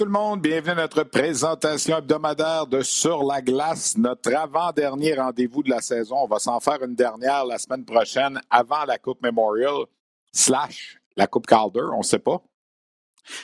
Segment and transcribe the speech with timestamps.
[0.00, 5.62] Tout le monde, bienvenue à notre présentation hebdomadaire de Sur la glace, notre avant-dernier rendez-vous
[5.62, 6.16] de la saison.
[6.22, 9.84] On va s'en faire une dernière la semaine prochaine avant la Coupe Memorial
[10.32, 12.42] slash la Coupe Calder, on ne sait pas.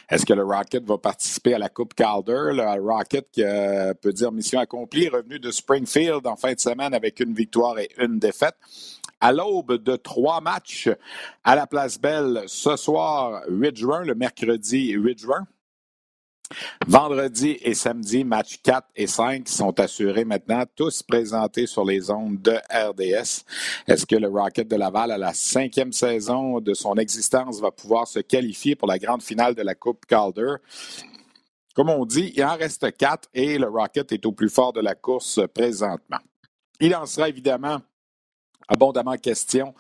[0.09, 2.53] Est-ce que le Rocket va participer à la Coupe Calder?
[2.55, 6.95] Le Rocket qui euh, peut dire mission accomplie, revenu de Springfield en fin de semaine
[6.95, 8.57] avec une victoire et une défaite.
[9.21, 10.89] À l'aube de trois matchs
[11.45, 15.47] à la Place Belle ce soir, 8 juin, le mercredi 8 juin.
[16.87, 22.41] Vendredi et samedi, match 4 et 5 sont assurés maintenant, tous présentés sur les ondes
[22.41, 23.45] de RDS.
[23.89, 28.07] Est-ce que le Rocket de Laval, à la cinquième saison de son existence, va pouvoir
[28.07, 30.55] se qualifier pour la grande finale de la Coupe Calder?
[31.75, 34.81] Comme on dit, il en reste quatre et le Rocket est au plus fort de
[34.81, 36.21] la course présentement.
[36.81, 37.81] Il en sera évidemment
[38.69, 39.75] abondamment question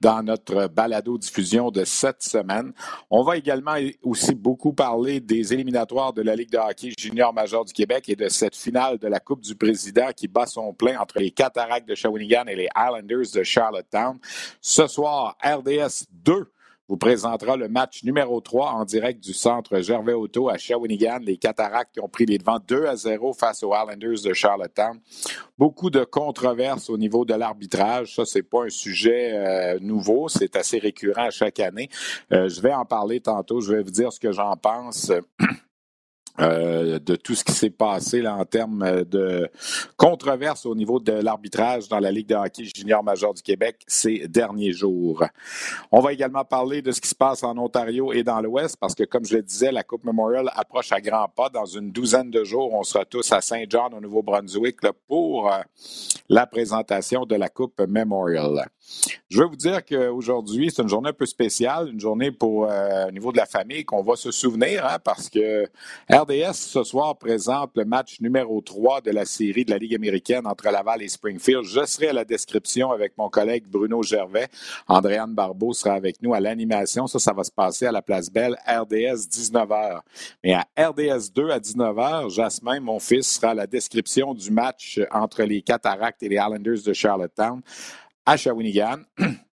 [0.00, 2.72] dans notre balado-diffusion de cette semaine.
[3.10, 7.64] On va également aussi beaucoup parler des éliminatoires de la Ligue de hockey junior majeur
[7.64, 10.98] du Québec et de cette finale de la Coupe du Président qui bat son plein
[10.98, 14.18] entre les Cataractes de Shawinigan et les Islanders de Charlottetown.
[14.60, 16.51] Ce soir, RDS 2
[16.88, 21.20] vous présentera le match numéro 3 en direct du centre Gervais Auto à Shawinigan.
[21.22, 25.00] Les Cataractes qui ont pris les devants 2 à 0 face aux Islanders de Charlottetown.
[25.58, 28.14] Beaucoup de controverses au niveau de l'arbitrage.
[28.16, 30.28] Ça, c'est pas un sujet euh, nouveau.
[30.28, 31.88] C'est assez récurrent chaque année.
[32.32, 33.60] Euh, je vais en parler tantôt.
[33.60, 35.10] Je vais vous dire ce que j'en pense.
[36.40, 39.50] Euh, de tout ce qui s'est passé en termes de
[39.98, 44.26] controverses au niveau de l'arbitrage dans la Ligue de hockey junior majeur du Québec ces
[44.28, 45.24] derniers jours.
[45.90, 48.94] On va également parler de ce qui se passe en Ontario et dans l'Ouest parce
[48.94, 51.50] que, comme je le disais, la Coupe Memorial approche à grands pas.
[51.50, 55.58] Dans une douzaine de jours, on sera tous à Saint John au Nouveau-Brunswick pour euh,
[56.30, 58.70] la présentation de la Coupe Memorial.
[59.28, 63.08] Je veux vous dire qu'aujourd'hui, c'est une journée un peu spéciale, une journée pour euh,
[63.08, 65.66] au niveau de la famille qu'on va se souvenir, hein, parce que
[66.22, 70.46] RDS ce soir présente le match numéro 3 de la série de la Ligue américaine
[70.46, 71.64] entre Laval et Springfield.
[71.64, 74.48] Je serai à la description avec mon collègue Bruno Gervais.
[74.86, 77.08] Andréane Barbeau sera avec nous à l'animation.
[77.08, 80.00] Ça, ça va se passer à la Place Belle, RDS 19h.
[80.44, 85.00] Mais à RDS 2 à 19h, Jasmin, mon fils, sera à la description du match
[85.10, 87.62] entre les Cataractes et les Islanders de Charlottetown
[88.24, 88.98] à Shawinigan.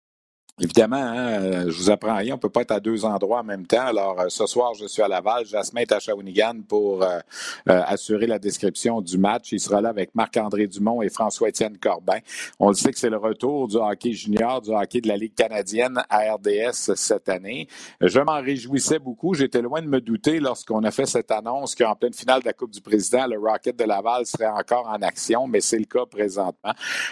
[0.62, 3.42] Évidemment, hein, euh, je vous apprends rien, on ne peut pas être à deux endroits
[3.42, 3.86] en même temps.
[3.86, 7.20] Alors, euh, ce soir, je suis à Laval, Jasmin est à Shawinigan pour euh,
[7.66, 9.52] assurer la description du match.
[9.52, 12.20] Il sera là avec Marc-André Dumont et François-Étienne Corbin.
[12.58, 15.36] On le sait que c'est le retour du hockey junior, du hockey de la Ligue
[15.36, 17.68] canadienne à RDS cette année.
[18.00, 19.34] Je m'en réjouissais beaucoup.
[19.34, 22.54] J'étais loin de me douter lorsqu'on a fait cette annonce qu'en pleine finale de la
[22.54, 26.06] Coupe du Président, le Rocket de Laval serait encore en action, mais c'est le cas
[26.06, 26.72] présentement.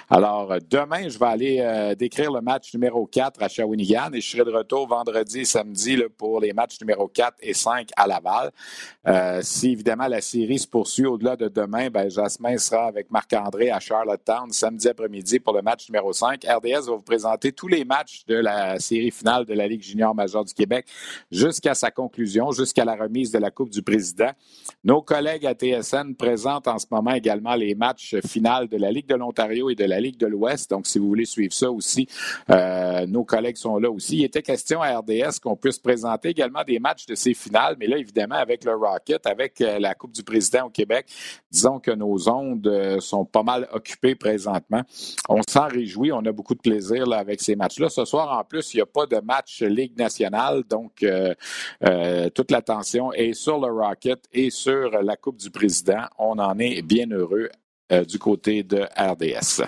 [0.09, 4.45] Alors, demain, je vais aller décrire le match numéro 4 à Shawinigan et je serai
[4.45, 8.51] de retour vendredi et samedi pour les matchs numéro 4 et 5 à Laval.
[9.07, 13.71] Euh, si évidemment la série se poursuit au-delà de demain, ben, Jasmin sera avec Marc-André
[13.71, 16.45] à Charlottetown samedi après-midi pour le match numéro 5.
[16.45, 20.13] RDS va vous présenter tous les matchs de la série finale de la Ligue junior
[20.13, 20.85] majeure du Québec
[21.31, 24.31] jusqu'à sa conclusion, jusqu'à la remise de la Coupe du Président.
[24.83, 29.07] Nos collègues à TSN présentent en ce moment également les matchs finales de la Ligue
[29.07, 30.69] de l'Ontario et de la Ligue de l'Ouest.
[30.69, 32.07] Donc, si vous voulez suivre ça aussi,
[32.49, 34.17] euh, nos collègues sont là aussi.
[34.17, 37.87] Il était question à RDS qu'on puisse présenter également des matchs de ces finales, mais
[37.87, 41.07] là, évidemment, avec le Rocket, avec euh, la Coupe du Président au Québec,
[41.51, 44.81] disons que nos ondes euh, sont pas mal occupées présentement.
[45.29, 47.89] On s'en réjouit, on a beaucoup de plaisir avec ces matchs-là.
[47.89, 51.33] Ce soir, en plus, il n'y a pas de match Ligue nationale, donc euh,
[52.29, 56.03] toute l'attention est sur le Rocket et sur la Coupe du Président.
[56.17, 57.49] On en est bien heureux
[57.91, 59.63] du côté de RDS.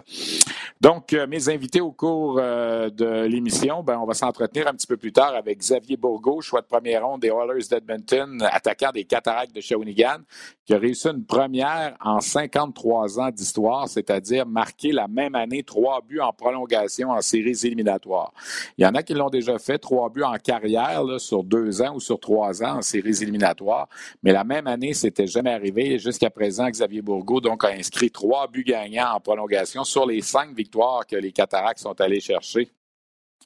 [0.82, 4.86] Donc, euh, mes invités au cours euh, de l'émission, ben, on va s'entretenir un petit
[4.86, 9.06] peu plus tard avec Xavier Bourgault, choix de première ronde des Oilers d'Edmonton, attaquant des
[9.06, 10.18] Cataractes de Shawinigan,
[10.66, 16.02] qui a réussi une première en 53 ans d'histoire, c'est-à-dire marquer la même année trois
[16.02, 18.34] buts en prolongation en séries éliminatoires.
[18.78, 21.96] Il y en a qui l'ont déjà fait, trois buts en carrière sur deux ans
[21.96, 23.88] ou sur trois ans en séries éliminatoires,
[24.22, 25.98] mais la même année, c'était jamais arrivé.
[26.00, 30.56] Jusqu'à présent, Xavier Bourgault donc, a inscrit trois buts gagnants en prolongation sur les cinq
[30.56, 32.70] victoires que les Cataractes sont allés chercher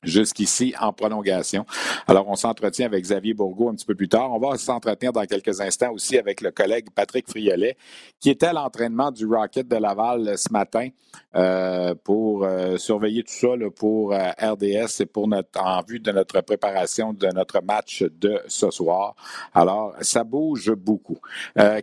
[0.03, 1.65] jusqu'ici en prolongation.
[2.07, 4.31] Alors, on s'entretient avec Xavier Bourgault un petit peu plus tard.
[4.31, 7.75] On va s'entretenir dans quelques instants aussi avec le collègue Patrick Friolet,
[8.19, 10.89] qui était à l'entraînement du Rocket de Laval ce matin
[11.35, 16.11] euh, pour euh, surveiller tout ça pour euh, RDS et pour notre en vue de
[16.11, 19.15] notre préparation de notre match de ce soir.
[19.53, 21.17] Alors, ça bouge beaucoup.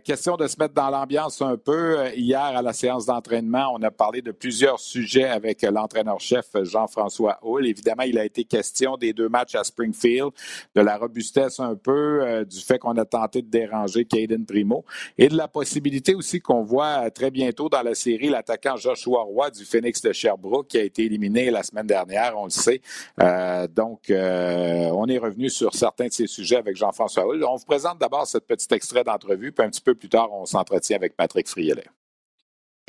[0.03, 2.09] Question de se mettre dans l'ambiance un peu.
[2.15, 7.67] Hier, à la séance d'entraînement, on a parlé de plusieurs sujets avec l'entraîneur-chef Jean-François Hull.
[7.67, 10.31] Évidemment, il a été question des deux matchs à Springfield,
[10.75, 14.85] de la robustesse un peu, euh, du fait qu'on a tenté de déranger Caden Primo
[15.17, 19.51] et de la possibilité aussi qu'on voit très bientôt dans la série l'attaquant Joshua Roy
[19.51, 22.81] du Phoenix de Sherbrooke qui a été éliminé la semaine dernière, on le sait.
[23.21, 27.43] Euh, donc, euh, on est revenu sur certains de ces sujets avec Jean-François Hull.
[27.43, 30.45] On vous présente d'abord ce petit extrait d'entrevue, puis un petit peu plus tard, on
[30.45, 31.85] s'entretient avec Patrick Frielet.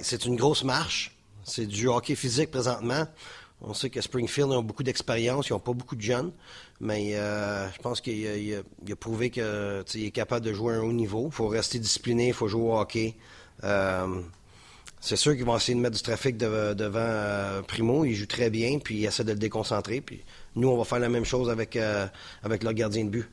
[0.01, 1.17] C'est une grosse marche.
[1.45, 3.05] C'est du hockey physique présentement.
[3.61, 6.31] On sait que Springfield a beaucoup d'expérience, ils n'ont pas beaucoup de jeunes,
[6.81, 10.93] mais euh, je pense qu'il a, prouvé qu'il est capable de jouer à un haut
[10.93, 11.27] niveau.
[11.27, 13.17] Il faut rester discipliné, il faut jouer au hockey.
[13.65, 14.21] Euh,
[15.01, 18.05] c'est sûr qu'ils vont essayer de mettre du trafic devant euh, Primo.
[18.05, 20.01] Il joue très bien, puis il essaie de le déconcentrer.
[20.01, 20.23] Puis
[20.55, 21.77] nous, on va faire la même chose avec,
[22.43, 23.29] avec leur gardien de but.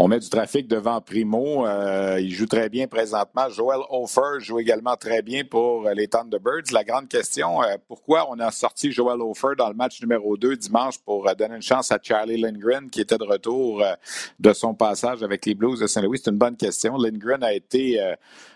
[0.00, 1.66] On met du trafic devant Primo.
[1.66, 3.48] Euh, il joue très bien présentement.
[3.48, 6.70] Joel Hofer joue également très bien pour les Thunderbirds.
[6.70, 10.54] La grande question, euh, pourquoi on a sorti Joel Hofer dans le match numéro 2
[10.54, 13.94] dimanche pour euh, donner une chance à Charlie Lindgren qui était de retour euh,
[14.38, 16.20] de son passage avec les Blues de Saint-Louis?
[16.22, 16.96] C'est une bonne question.
[16.96, 18.00] Lindgren a été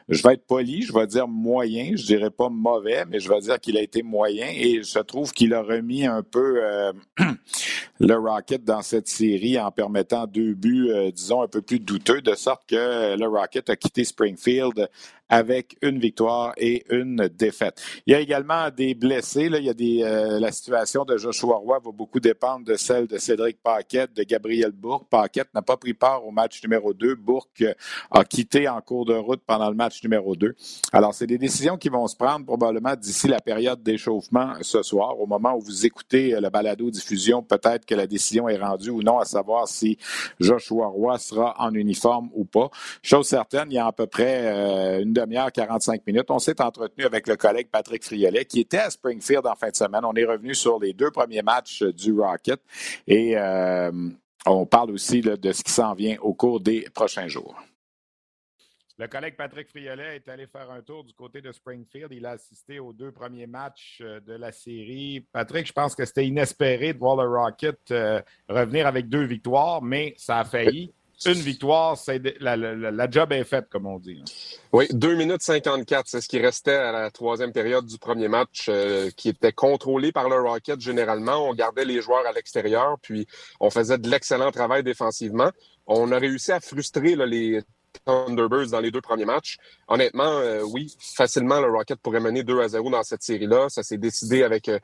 [0.08, 3.40] je vais être poli, je vais dire moyen, je dirais pas mauvais, mais je vais
[3.40, 6.92] dire qu'il a été moyen et je trouve qu'il a remis un peu euh,
[8.00, 12.20] le Rocket dans cette série en permettant deux buts, euh, disons, un peu plus douteux,
[12.20, 14.88] de sorte que le Rocket a quitté Springfield
[15.32, 17.82] avec une victoire et une défaite.
[18.06, 19.48] Il y a également des blessés.
[19.48, 19.58] Là.
[19.58, 23.06] Il y a des, euh, la situation de Joshua Roy va beaucoup dépendre de celle
[23.06, 25.08] de Cédric Paquette, de Gabriel Bourque.
[25.08, 27.14] Paquette n'a pas pris part au match numéro 2.
[27.14, 27.64] Bourque
[28.10, 30.54] a quitté en cours de route pendant le match numéro 2.
[30.92, 35.18] Alors, c'est des décisions qui vont se prendre probablement d'ici la période d'échauffement ce soir.
[35.18, 39.18] Au moment où vous écoutez le balado-diffusion, peut-être que la décision est rendue ou non,
[39.18, 39.96] à savoir si
[40.40, 42.68] Joshua Roy sera en uniforme ou pas.
[43.00, 46.60] Chose certaine, il y a à peu près euh, une demi-heure, 45 minutes, on s'est
[46.60, 50.04] entretenu avec le collègue Patrick Friolet, qui était à Springfield en fin de semaine.
[50.04, 52.60] On est revenu sur les deux premiers matchs du Rocket
[53.06, 53.90] et euh,
[54.46, 57.56] on parle aussi de ce qui s'en vient au cours des prochains jours.
[58.98, 62.12] Le collègue Patrick Friolet est allé faire un tour du côté de Springfield.
[62.12, 65.26] Il a assisté aux deux premiers matchs euh, de la série.
[65.32, 69.82] Patrick, je pense que c'était inespéré de voir le Rocket euh, revenir avec deux victoires,
[69.82, 70.92] mais ça a failli
[71.26, 71.96] une victoire,
[72.40, 74.20] la, la, job est faite, comme on dit.
[74.20, 74.24] Hein.
[74.72, 78.66] Oui, 2 minutes 54, c'est ce qui restait à la troisième période du premier match,
[78.68, 81.48] euh, qui était contrôlé par le Rocket généralement.
[81.48, 83.26] On gardait les joueurs à l'extérieur, puis
[83.60, 85.50] on faisait de l'excellent travail défensivement.
[85.86, 87.62] On a réussi à frustrer les
[88.04, 89.58] Thunderbirds dans les deux premiers matchs.
[89.88, 93.68] Honnêtement, euh, oui, facilement, le Rocket pourrait mener 2 à 0 dans cette série-là.
[93.68, 94.78] Ça s'est décidé avec euh,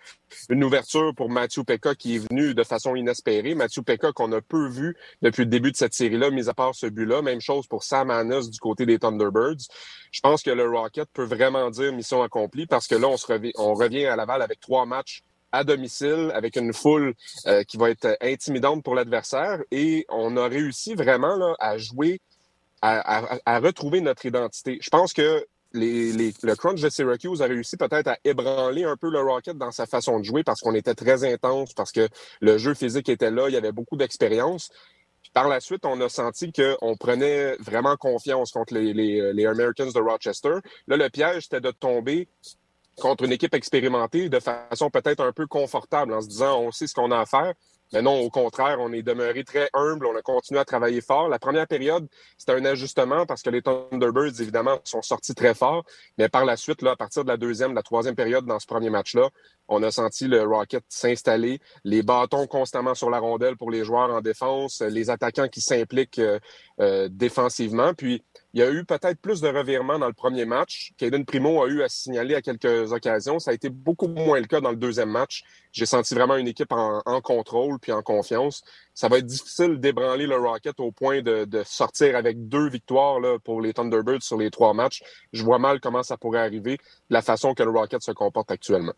[0.49, 3.55] une ouverture pour Matthew Pekka qui est venu de façon inespérée.
[3.55, 6.75] Matthew Pekka qu'on a peu vu depuis le début de cette série-là, mis à part
[6.75, 7.23] ce but-là.
[7.23, 9.69] Même chose pour Sam Anas du côté des Thunderbirds.
[10.11, 13.53] Je pense que le Rocket peut vraiment dire mission accomplie parce que là, on, revient,
[13.57, 17.15] on revient à Laval avec trois matchs à domicile avec une foule
[17.47, 22.21] euh, qui va être intimidante pour l'adversaire et on a réussi vraiment là, à jouer
[22.83, 24.79] à, retrouver notre identité.
[24.81, 29.21] Je pense que le crunch de Syracuse a réussi peut-être à ébranler un peu le
[29.21, 32.09] Rocket dans sa façon de jouer parce qu'on était très intense, parce que
[32.41, 34.71] le jeu physique était là, il y avait beaucoup d'expérience.
[35.35, 40.01] Par la suite, on a senti qu'on prenait vraiment confiance contre les, les Americans de
[40.01, 40.55] Rochester.
[40.87, 42.29] Là, le piège, c'était de tomber
[42.99, 46.87] contre une équipe expérimentée de façon peut-être un peu confortable en se disant on sait
[46.87, 47.55] ce qu'on a à faire.
[47.93, 51.29] Mais non, au contraire, on est demeuré très humble, on a continué à travailler fort.
[51.29, 55.85] La première période, c'était un ajustement parce que les Thunderbirds, évidemment, sont sortis très fort.
[56.19, 58.59] Mais par la suite, là, à partir de la deuxième, de la troisième période dans
[58.59, 59.31] ce premier match-là,
[59.69, 64.11] on a senti le Rocket s'installer, les bâtons constamment sur la rondelle pour les joueurs
[64.11, 66.39] en défense, les attaquants qui s'impliquent euh,
[66.81, 67.95] euh, défensivement.
[67.95, 68.23] Puis
[68.55, 70.93] il y a eu peut-être plus de revirements dans le premier match.
[70.97, 73.39] Caden Primo a eu à signaler à quelques occasions.
[73.39, 75.45] Ça a été beaucoup moins le cas dans le deuxième match.
[75.71, 78.63] J'ai senti vraiment une équipe en, contrôle puis en confiance.
[78.95, 83.39] Ça va être difficile d'ébranler le Rocket au point de, sortir avec deux victoires là,
[83.39, 85.03] pour les Thunderbirds sur les trois matchs.
[85.33, 86.79] Je vois mal comment ça pourrait arriver,
[87.11, 88.95] la façon que le Rocket se comporte actuellement.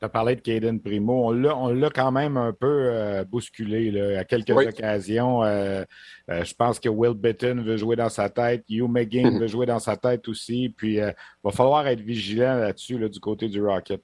[0.00, 1.28] Tu as parlé de Caden Primo.
[1.28, 5.42] On l'a quand même un peu euh, bousculé là, à quelques occasions.
[5.42, 5.84] Euh,
[6.30, 8.64] euh, je pense que Will Bitton veut jouer dans sa tête.
[8.68, 10.72] Hugh McGinn veut jouer dans sa tête aussi.
[10.76, 14.02] Puis il va falloir être vigilant là-dessus du côté du Rocket.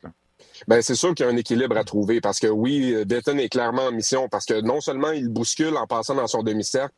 [0.66, 3.48] Ben, c'est sûr qu'il y a un équilibre à trouver parce que oui, Bitton est
[3.48, 6.94] clairement en mission parce que non seulement il bouscule en passant dans son demi-cercle,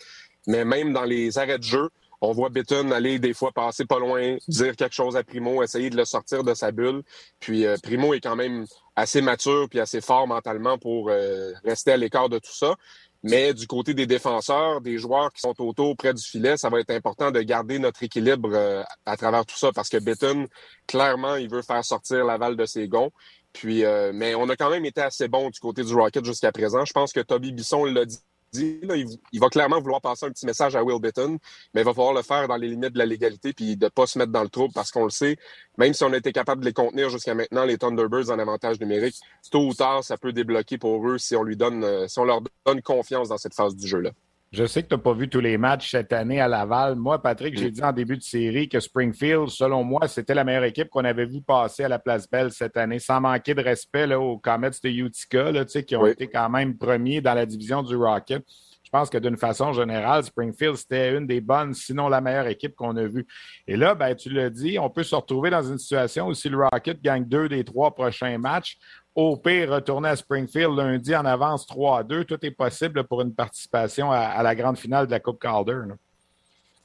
[0.46, 1.90] mais même dans les arrêts de jeu,
[2.26, 5.90] on voit Bitton aller des fois passer pas loin, dire quelque chose à Primo, essayer
[5.90, 7.02] de le sortir de sa bulle.
[7.40, 8.66] Puis Primo est quand même
[8.96, 12.74] assez mature puis assez fort mentalement pour euh, rester à l'écart de tout ça.
[13.22, 16.80] Mais du côté des défenseurs, des joueurs qui sont autour près du filet, ça va
[16.80, 20.46] être important de garder notre équilibre euh, à travers tout ça parce que Bitton,
[20.86, 23.10] clairement, il veut faire sortir Laval de ses gonds.
[23.52, 26.52] Puis, euh, mais on a quand même été assez bon du côté du Rocket jusqu'à
[26.52, 26.84] présent.
[26.84, 28.18] Je pense que Toby Bisson l'a dit
[28.58, 31.38] il, va clairement vouloir passer un petit message à Will Bitton,
[31.74, 33.88] mais il va falloir le faire dans les limites de la légalité puis de ne
[33.88, 35.36] pas se mettre dans le trouble parce qu'on le sait,
[35.78, 38.80] même si on a été capable de les contenir jusqu'à maintenant, les Thunderbirds en avantage
[38.80, 39.16] numérique,
[39.50, 42.24] tôt ou tard, ça peut débloquer pour eux si on, lui donne, euh, si on
[42.24, 44.10] leur donne confiance dans cette phase du jeu-là.
[44.56, 46.94] Je sais que tu n'as pas vu tous les matchs cette année à Laval.
[46.96, 50.64] Moi, Patrick, j'ai dit en début de série que Springfield, selon moi, c'était la meilleure
[50.64, 54.14] équipe qu'on avait vu passer à la Place Belle cette année, sans manquer de respect
[54.14, 57.96] aux Comets de Utica, là, qui ont été quand même premiers dans la division du
[57.96, 58.42] Rocket
[58.86, 62.76] je pense que d'une façon générale, Springfield, c'était une des bonnes, sinon la meilleure équipe
[62.76, 63.26] qu'on a vue.
[63.66, 66.48] Et là, ben, tu l'as dit, on peut se retrouver dans une situation où si
[66.48, 68.78] le Rocket gagne deux des trois prochains matchs,
[69.16, 73.22] au pire, retourner à Springfield lundi en avance 3 à 2, tout est possible pour
[73.22, 75.80] une participation à, la grande finale de la Coupe Calder.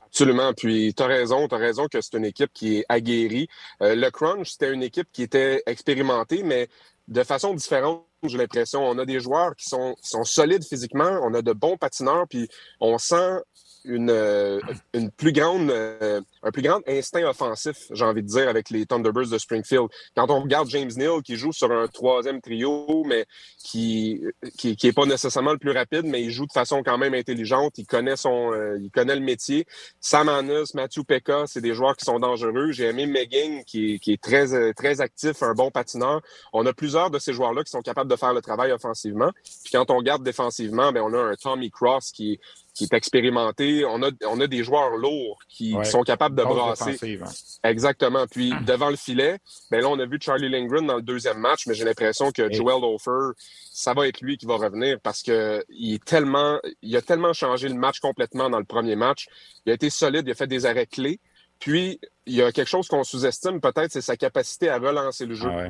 [0.05, 0.53] Absolument.
[0.53, 3.47] Puis tu as raison, tu as raison que c'est une équipe qui est aguerrie.
[3.81, 6.69] Euh, le Crunch, c'était une équipe qui était expérimentée, mais
[7.07, 8.87] de façon différente j'ai l'impression.
[8.87, 12.47] On a des joueurs qui sont solides physiquement, on a de bons patineurs, puis
[12.79, 13.39] on sent
[13.85, 14.59] une, euh,
[14.93, 18.85] une plus grande, euh, un plus grand instinct offensif, j'ai envie de dire, avec les
[18.85, 19.87] Thunderbirds de Springfield.
[20.15, 23.25] Quand on regarde James Neal qui joue sur un troisième trio, mais
[23.57, 24.21] qui,
[24.57, 27.13] qui, qui est pas nécessairement le plus rapide, mais il joue de façon quand même
[27.13, 27.77] intelligente.
[27.77, 29.65] Il connaît son, euh, il connaît le métier.
[29.99, 32.71] Sam Anus, Matthew Pekka, c'est des joueurs qui sont dangereux.
[32.71, 36.21] J'ai aimé Megan qui, qui est très, très actif, un bon patineur.
[36.53, 39.31] On a plusieurs de ces joueurs-là qui sont capables de faire le travail offensivement.
[39.63, 42.39] Puis quand on regarde défensivement, ben on a un Tommy Cross qui
[42.73, 43.85] qui est expérimenté.
[43.85, 47.19] On a, on a des joueurs lourds qui, sont capables de brasser.
[47.21, 47.29] Hein.
[47.63, 48.25] Exactement.
[48.27, 51.67] Puis devant le filet, ben là, on a vu Charlie Lindgren dans le deuxième match,
[51.67, 53.33] mais j'ai l'impression que Joel Hofer,
[53.71, 57.33] ça va être lui qui va revenir parce que il est tellement, il a tellement
[57.33, 59.27] changé le match complètement dans le premier match.
[59.65, 61.19] Il a été solide, il a fait des arrêts clés.
[61.59, 65.35] Puis, il y a quelque chose qu'on sous-estime peut-être, c'est sa capacité à relancer le
[65.35, 65.47] jeu.
[65.47, 65.67] Ah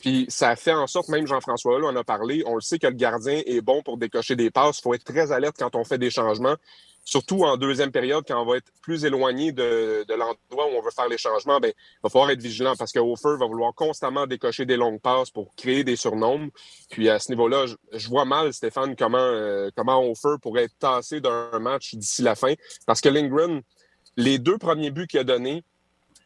[0.00, 2.86] puis ça fait en sorte, même Jean-François là, en a parlé, on le sait que
[2.86, 4.78] le gardien est bon pour décocher des passes.
[4.78, 6.56] Il faut être très alerte quand on fait des changements,
[7.04, 10.90] surtout en deuxième période, quand on va être plus éloigné de, l'endroit où on veut
[10.90, 11.60] faire les changements.
[11.60, 15.00] Ben, il va falloir être vigilant parce que Hofer va vouloir constamment décocher des longues
[15.00, 16.50] passes pour créer des surnombres.
[16.90, 21.20] Puis à ce niveau-là, je, vois mal, Stéphane, comment, euh, comment Hofer pourrait être tassé
[21.20, 22.54] d'un match d'ici la fin.
[22.86, 23.60] Parce que Lindgren,
[24.16, 25.64] les deux premiers buts qu'il a donnés,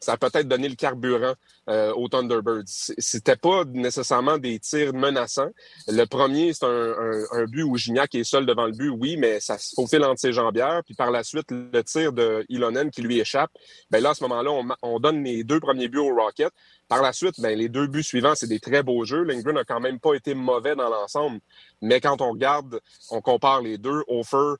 [0.00, 1.35] ça a peut-être donné le carburant
[1.69, 2.65] euh, aux Thunderbirds.
[2.67, 5.50] C'était pas nécessairement des tirs menaçants.
[5.88, 9.59] Le premier, c'est un, but où Gignac est seul devant le but, oui, mais ça
[9.59, 10.83] se faufile entre ses jambières.
[10.85, 13.50] Puis par la suite, le tir de Ilonen qui lui échappe.
[13.91, 16.53] Ben là, à ce moment-là, on, on donne les deux premiers buts au Rocket.
[16.88, 19.25] Par la suite, ben, les deux buts suivants, c'est des très beaux jeux.
[19.25, 21.40] Lindgren n'a quand même pas été mauvais dans l'ensemble.
[21.83, 24.55] Mais quand on regarde, on compare les deux, Offer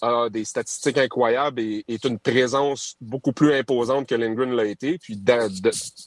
[0.00, 4.98] a des statistiques incroyables et est une présence beaucoup plus imposante que Lindgren l'a été.
[4.98, 5.20] Puis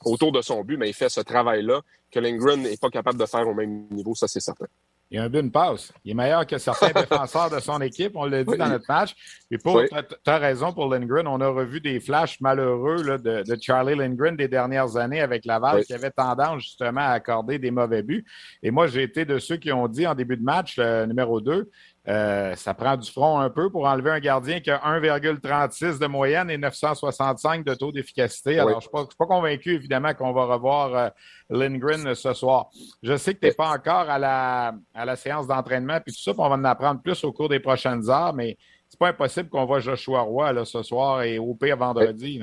[0.05, 3.25] autour de son but, ben, il fait ce travail-là que Lindgren n'est pas capable de
[3.25, 4.67] faire au même niveau, ça c'est certain.
[5.11, 5.93] Il a un but, une passe.
[6.03, 9.15] Il est meilleur que certains défenseurs de son équipe, on l'a dit dans notre match.
[9.51, 13.95] Et pour, tu as raison pour Lindgren, on a revu des flashs malheureux de, Charlie
[13.95, 18.25] Lindgren des dernières années avec Laval qui avait tendance justement à accorder des mauvais buts.
[18.63, 21.69] Et moi, j'ai été de ceux qui ont dit en début de match, numéro 2,
[22.07, 26.05] euh, ça prend du front un peu pour enlever un gardien qui a 1,36 de
[26.05, 28.59] moyenne et 965 de taux d'efficacité.
[28.59, 31.09] Alors, je ne suis, pas convaincu, évidemment, qu'on va revoir euh,
[31.49, 32.69] Lindgren ce soir.
[33.01, 36.21] Je sais que tu n'es pas encore à la, à la séance d'entraînement, puis tout
[36.21, 38.57] ça, on va en apprendre plus au cours des prochaines heures, mais
[38.87, 42.41] c'est pas impossible qu'on voit Joshua Roy là, ce soir et au pire vendredi.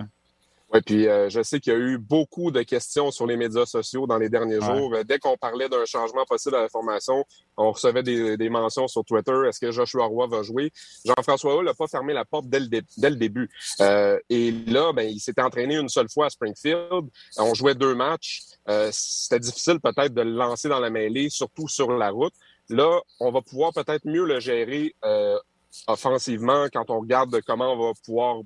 [0.72, 3.66] Oui, puis euh, je sais qu'il y a eu beaucoup de questions sur les médias
[3.66, 4.96] sociaux dans les derniers jours.
[5.04, 7.24] Dès qu'on parlait d'un changement possible à la formation,
[7.58, 9.34] on recevait des, mentions sur Twitter.
[9.46, 10.72] Est-ce que Joshua Roy va jouer?
[11.04, 13.50] Jean-François Hull n'a pas fermé la porte dès le, dès le début.
[13.80, 17.08] Euh, et là, ben, il s'était entraîné une seule fois à Springfield.
[17.38, 18.40] On jouait deux matchs.
[18.68, 22.34] Euh, C'était difficile peut-être de le lancer dans la mêlée, surtout sur la route.
[22.68, 25.38] Là, on va pouvoir peut-être mieux le gérer euh,
[25.86, 28.42] offensivement quand on regarde comment on va pouvoir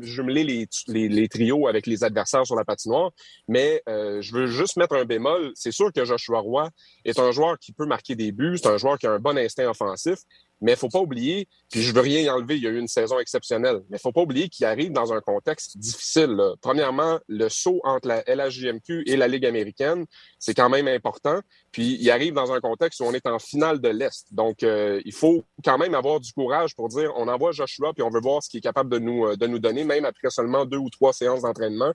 [0.00, 3.10] jumeler les, les, trios avec les adversaires sur la patinoire.
[3.48, 5.52] Mais euh, je veux juste mettre un bémol.
[5.54, 6.68] C'est sûr que Joshua Roy
[7.04, 9.38] est un joueur qui peut marquer des buts, c'est un joueur qui a un bon
[9.38, 10.18] instinct offensif,
[10.62, 12.78] mais il faut pas oublier, puis je veux rien y enlever, il y a eu
[12.78, 16.38] une saison exceptionnelle, mais faut pas oublier qu'il arrive dans un contexte difficile.
[16.60, 20.06] Premièrement, le saut entre la LHJMQ et la Ligue américaine,
[20.38, 21.40] c'est quand même important.
[21.72, 24.26] Puis il arrive dans un contexte où on est en finale de l'Est.
[24.32, 28.02] Donc, euh, il faut quand même avoir du courage pour dire on envoie Joshua, puis
[28.02, 30.30] on veut voir ce qu'il est capable de nous, euh, de nous donner, même après
[30.30, 31.92] seulement deux ou trois séances d'entraînement.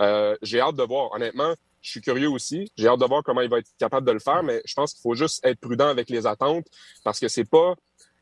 [0.00, 1.12] Euh, J'ai hâte de voir.
[1.12, 2.70] Honnêtement, je suis curieux aussi.
[2.76, 4.92] J'ai hâte de voir comment il va être capable de le faire, mais je pense
[4.92, 6.66] qu'il faut juste être prudent avec les attentes
[7.04, 7.74] parce que c'est pas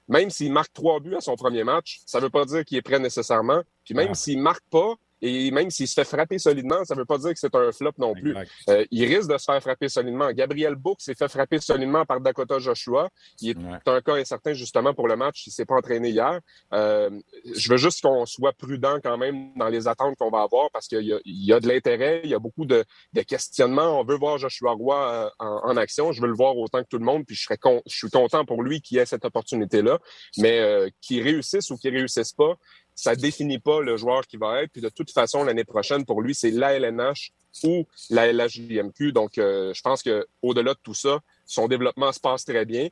[0.08, 2.78] même s'il marque trois buts à son premier match, ça ne veut pas dire qu'il
[2.78, 3.62] est prêt nécessairement.
[3.84, 7.00] Puis même s'il s'il marque pas, et même s'il se fait frapper solidement, ça ne
[7.00, 8.36] veut pas dire que c'est un flop non plus.
[8.68, 10.30] Euh, il risque de se faire frapper solidement.
[10.32, 13.08] Gabriel Book s'est fait frapper solidement par Dakota Joshua.
[13.40, 15.46] Il est un cas incertain justement pour le match.
[15.46, 16.40] Il s'est pas entraîné hier.
[16.72, 17.10] Euh,
[17.54, 20.86] je veux juste qu'on soit prudent quand même dans les attentes qu'on va avoir parce
[20.86, 22.84] qu'il y, a de l'intérêt, il y a beaucoup de,
[23.26, 24.00] questionnements.
[24.00, 26.12] On veut voir Joshua Roy euh, en, action.
[26.12, 27.24] Je veux le voir autant que tout le monde.
[27.26, 29.98] Puis je, serais je suis content pour lui qu'il ait cette opportunité-là.
[30.38, 32.54] Mais qu'il réussisse ou qu'il réussisse pas,
[32.98, 34.72] ça définit pas le joueur qui va être.
[34.72, 37.30] Puis de toute façon, l'année prochaine, pour lui, c'est la LNH
[37.62, 39.12] ou la LHJMQ.
[39.12, 42.88] Donc, euh, je pense que au-delà de tout ça, son développement se passe très bien.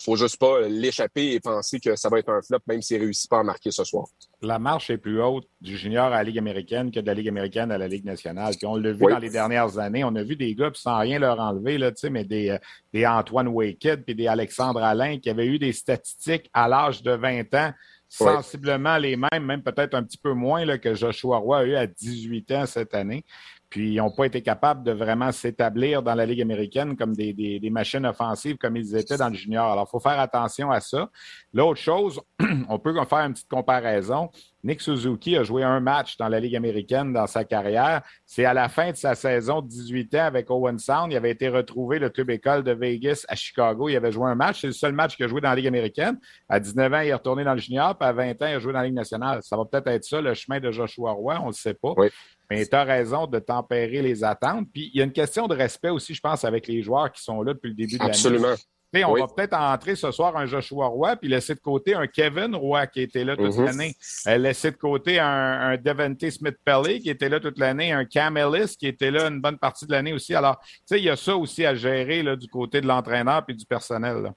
[0.00, 3.30] Faut juste pas l'échapper et penser que ça va être un flop, même s'il réussit
[3.30, 4.06] pas à marquer ce soir.
[4.42, 7.28] La marche est plus haute du junior à la Ligue américaine que de la Ligue
[7.28, 8.54] américaine à la Ligue nationale.
[8.56, 10.02] Puis on l'a vu dans les dernières années.
[10.02, 12.58] On a vu des gars, sans rien leur enlever, là, mais des, euh,
[12.92, 17.12] des Antoine Waked puis des Alexandre Alain qui avaient eu des statistiques à l'âge de
[17.12, 17.72] 20 ans
[18.08, 21.86] sensiblement les mêmes, même peut-être un petit peu moins que Joshua Roy a eu à
[21.86, 23.24] 18 ans cette année.
[23.70, 27.34] Puis ils n'ont pas été capables de vraiment s'établir dans la Ligue américaine comme des,
[27.34, 29.70] des, des, machines offensives comme ils étaient dans le junior.
[29.70, 31.10] Alors, il faut faire attention à ça.
[31.52, 32.20] L'autre chose,
[32.68, 34.30] on peut faire une petite comparaison.
[34.64, 38.02] Nick Suzuki a joué un match dans la Ligue américaine dans sa carrière.
[38.26, 41.12] C'est à la fin de sa saison de 18 ans avec Owen Sound.
[41.12, 43.88] Il avait été retrouvé le club école de Vegas à Chicago.
[43.88, 44.60] Il avait joué un match.
[44.60, 46.18] C'est le seul match qu'il a joué dans la Ligue américaine.
[46.48, 47.96] À 19 ans, il est retourné dans le junior.
[47.96, 49.40] Puis à 20 ans, il a joué dans la Ligue nationale.
[49.42, 51.38] Ça va peut-être être ça, le chemin de Joshua Roy.
[51.38, 51.94] On ne le sait pas.
[51.96, 52.08] Oui.
[52.50, 54.66] Mais tu as raison de tempérer les attentes.
[54.72, 57.22] Puis il y a une question de respect aussi, je pense, avec les joueurs qui
[57.22, 58.10] sont là depuis le début de l'année.
[58.10, 58.54] Absolument.
[58.94, 62.54] On va peut-être entrer ce soir un Joshua Roy, puis laisser de côté un Kevin
[62.54, 63.64] Roy qui était là toute mhm.
[63.64, 63.96] l'année.
[64.26, 68.36] Euh, laisser de côté un, un Devante Smith-Pelly qui était là toute l'année, un Cam
[68.36, 70.34] Ellis qui était là une bonne partie de l'année aussi.
[70.34, 73.44] Alors, tu sais, il y a ça aussi à gérer là, du côté de l'entraîneur
[73.44, 74.32] puis du personnel.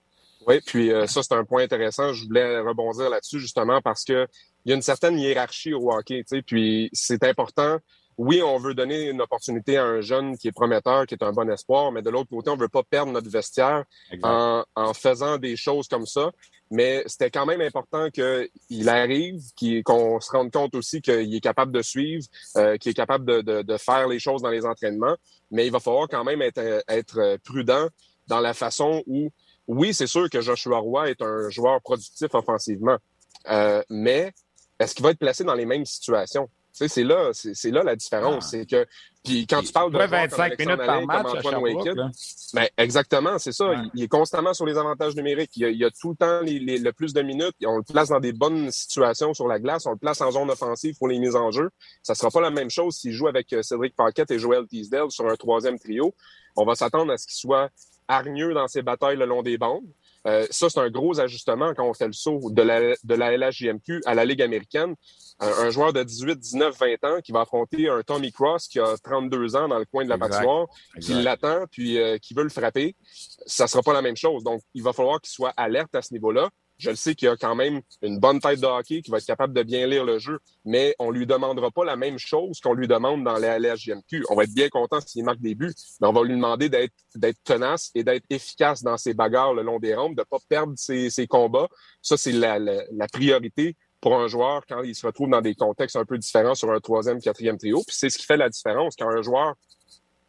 [0.48, 2.14] Oui, puis euh, ça, c'est un point intéressant.
[2.14, 4.28] Je voulais rebondir là-dessus justement parce que
[4.66, 7.80] il y a une certaine hiérarchie au hockey, tu sais, puis c'est important
[8.18, 11.32] oui, on veut donner une opportunité à un jeune qui est prometteur, qui est un
[11.32, 13.84] bon espoir, mais de l'autre côté, on veut pas perdre notre vestiaire
[14.24, 16.32] en, faisant des choses comme ça.
[16.70, 19.42] Mais c'était quand même important qu'il arrive,
[19.84, 23.78] qu'on se rende compte aussi qu'il est capable de suivre, euh, qu'il est capable de,
[23.78, 25.16] faire les choses dans les entraînements.
[25.50, 27.88] Mais il va falloir quand même être, être prudent
[28.28, 29.30] dans la façon où,
[29.68, 32.98] oui, c'est sûr que Joshua Roy est un joueur productif offensivement,
[33.50, 34.32] euh, mais
[34.80, 36.50] est-ce qu'il va être placé dans les mêmes situations?
[36.74, 38.46] C'est là, c'est là la différence.
[38.46, 38.50] Ah.
[38.52, 38.86] C'est que,
[39.24, 41.28] puis quand tu parles de 25 minutes par match
[42.54, 43.72] ben, exactement, c'est ça.
[43.94, 45.52] Il, est constamment sur les avantages numériques.
[45.56, 47.56] Il y a, tout le temps le plus de minutes.
[47.66, 49.86] On le place dans des bonnes situations sur la glace.
[49.86, 51.70] On le place en zone offensive pour les mises en jeu.
[52.02, 55.12] Ça sera pas la même chose s'il joue avec euh, Cédric Paquette et Joel Teasdale
[55.12, 56.14] sur un troisième trio.
[56.56, 57.70] On va s'attendre à ce qu'il soit
[58.08, 59.86] hargneux dans ses batailles le long des bandes.
[60.28, 63.36] Euh, ça, c'est un gros ajustement quand on fait le saut de la, de la
[63.36, 64.96] LHJMQ à la Ligue américaine.
[65.40, 68.96] Un, joueur de 18, 19, 20 ans qui va affronter un Tommy Cross qui a
[69.04, 70.68] 32 ans dans le coin de la patinoire,
[71.00, 72.96] qui l'attend puis euh, qui veut le frapper,
[73.48, 74.44] ça sera pas la même chose.
[74.44, 76.50] Donc, il va falloir qu'il soit alerte à ce niveau-là.
[76.82, 79.26] Je le sais qu'il a quand même une bonne tête de hockey, qui va être
[79.26, 82.74] capable de bien lire le jeu, mais on lui demandera pas la même chose qu'on
[82.74, 84.26] lui demande dans la LHJMQ.
[84.30, 87.44] On va être bien content s'il marque des buts, mais on va lui demander d'être
[87.44, 91.28] tenace et d'être efficace dans ses bagarres le long des rampes, de pas perdre ses,
[91.30, 91.70] combats.
[92.02, 95.96] Ça, c'est la, la, priorité pour un joueur quand il se retrouve dans des contextes
[95.96, 97.84] un peu différents sur un troisième, quatrième trio.
[97.86, 99.54] Puis c'est ce qui fait la différence quand un joueur,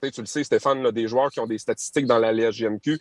[0.03, 2.99] tu le sais, Stéphane, là, des joueurs qui ont des statistiques dans la LHJMQ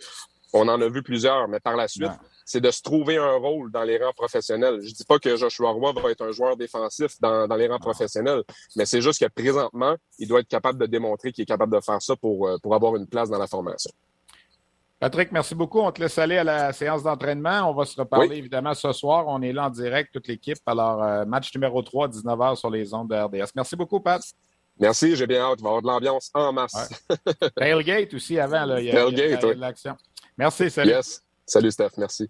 [0.54, 2.12] On en a vu plusieurs, mais par la suite,
[2.52, 4.80] c'est de se trouver un rôle dans les rangs professionnels.
[4.82, 8.44] Je dis pas que Joshua Roy va être un joueur défensif dans, les rangs professionnels,
[8.76, 11.80] mais c'est juste que présentement, il doit être capable de démontrer qu'il est capable de
[11.80, 13.92] faire ça pour, euh, pour avoir une place dans la formation.
[15.00, 15.80] Patrick, merci beaucoup.
[15.80, 17.72] On te laisse aller à la séance d'entraînement.
[17.72, 19.26] On va se reparler évidemment ce soir.
[19.28, 20.60] On est là en direct, toute l'équipe.
[20.66, 23.52] Alors, euh, match numéro 3, 19h sur les ondes de RDS.
[23.56, 24.22] Merci beaucoup, Pat.
[24.80, 25.60] Merci, j'ai bien hâte.
[25.60, 27.02] Il va y avoir de l'ambiance en masse.
[27.56, 28.66] Tailgate aussi avant.
[28.66, 29.96] Là, il y a, Tailgate, de l'action.
[30.38, 30.92] Merci, salut.
[30.92, 31.24] Yes.
[31.46, 31.92] Salut, Steph.
[31.98, 32.30] Merci.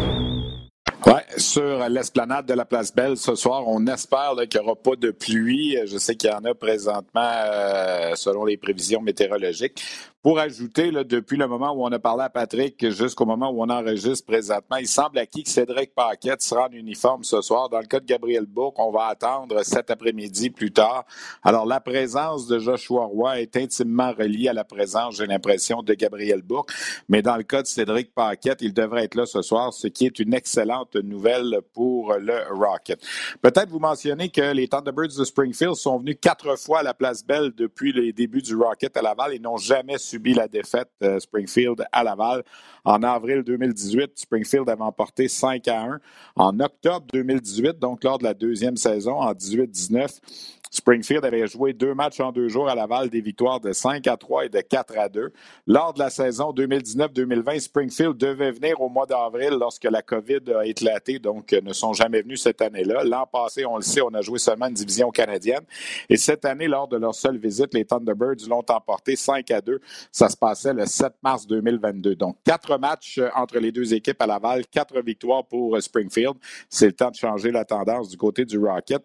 [1.37, 3.63] Sur l'esplanade de la Place Belle ce soir.
[3.67, 5.77] On espère qu'il n'y aura pas de pluie.
[5.85, 9.83] Je sais qu'il y en a présentement euh, selon les prévisions météorologiques.
[10.23, 13.69] Pour ajouter, depuis le moment où on a parlé à Patrick jusqu'au moment où on
[13.71, 17.69] enregistre présentement, il semble à qui que Cédric Paquette sera en uniforme ce soir.
[17.69, 21.05] Dans le cas de Gabriel Bourque, on va attendre cet après-midi plus tard.
[21.41, 25.95] Alors, la présence de Joshua Roy est intimement reliée à la présence, j'ai l'impression, de
[25.95, 26.71] Gabriel Bourque.
[27.09, 30.05] Mais dans le cas de Cédric Paquette, il devrait être là ce soir, ce qui
[30.05, 33.01] est une excellente nouvelle pour le Rocket.
[33.41, 37.25] Peut-être vous mentionner que les Thunderbirds de Springfield sont venus quatre fois à la Place
[37.25, 41.19] Belle depuis les débuts du Rocket à Laval et n'ont jamais subi la défaite euh,
[41.19, 42.43] Springfield à Laval.
[42.83, 45.99] En avril 2018, Springfield avait emporté 5 à 1.
[46.35, 50.19] En octobre 2018, donc lors de la deuxième saison, en 18-19,
[50.71, 54.15] Springfield avait joué deux matchs en deux jours à Laval, des victoires de 5 à
[54.15, 55.33] 3 et de 4 à 2.
[55.67, 60.65] Lors de la saison 2019-2020, Springfield devait venir au mois d'avril lorsque la COVID a
[60.65, 63.03] éclaté, donc euh, ne sont jamais venus cette année-là.
[63.03, 65.63] L'an passé, on le sait, on a joué seulement une division canadienne.
[66.09, 69.81] Et cette année, lors de leur seule visite, les Thunderbirds l'ont emporté 5 à 2.
[70.09, 72.15] Ça se passait le 7 mars 2022.
[72.15, 76.35] Donc, quatre matchs euh, entre les deux équipes à Laval, quatre victoires pour euh, Springfield.
[76.69, 79.03] C'est le temps de changer la tendance du côté du Rocket.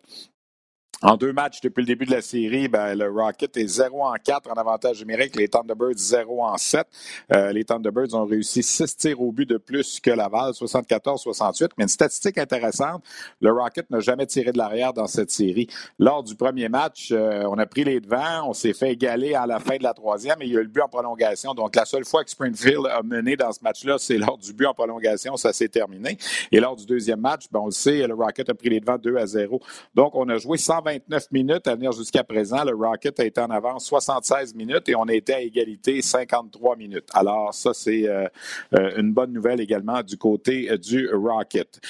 [1.03, 4.15] En deux matchs depuis le début de la série, ben, le Rocket est 0 en
[4.15, 6.87] 4 en avantage numérique, les Thunderbirds 0 en 7.
[7.35, 11.69] Euh, les Thunderbirds ont réussi 6 tirs au but de plus que Laval, 74-68.
[11.77, 13.05] Mais une statistique intéressante,
[13.43, 15.69] le Rocket n'a jamais tiré de l'arrière dans cette série.
[15.99, 19.47] Lors du premier match, euh, on a pris les devants, on s'est fait égaler à
[19.47, 21.53] la fin de la troisième et il y a eu le but en prolongation.
[21.53, 24.65] Donc la seule fois que Springfield a mené dans ce match-là, c'est lors du but
[24.65, 26.17] en prolongation, ça s'est terminé.
[26.53, 28.97] Et lors du deuxième match, ben, on le sait, le Rocket a pris les devants
[28.97, 29.61] 2 à 0.
[29.95, 32.63] Donc on a joué 120 29 minutes à venir jusqu'à présent.
[32.63, 37.09] Le Rocket a été en avance 76 minutes et on été à égalité 53 minutes.
[37.13, 38.29] Alors, ça, c'est euh,
[38.75, 41.81] euh, une bonne nouvelle également du côté euh, du Rocket.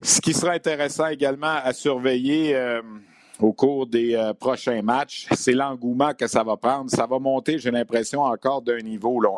[0.00, 2.56] Ce qui sera intéressant également à surveiller
[3.38, 6.90] au cours des prochains matchs, c'est l'engouement que ça va prendre.
[6.90, 9.20] Ça va monter, j'ai l'impression, encore d'un niveau.
[9.20, 9.28] Là.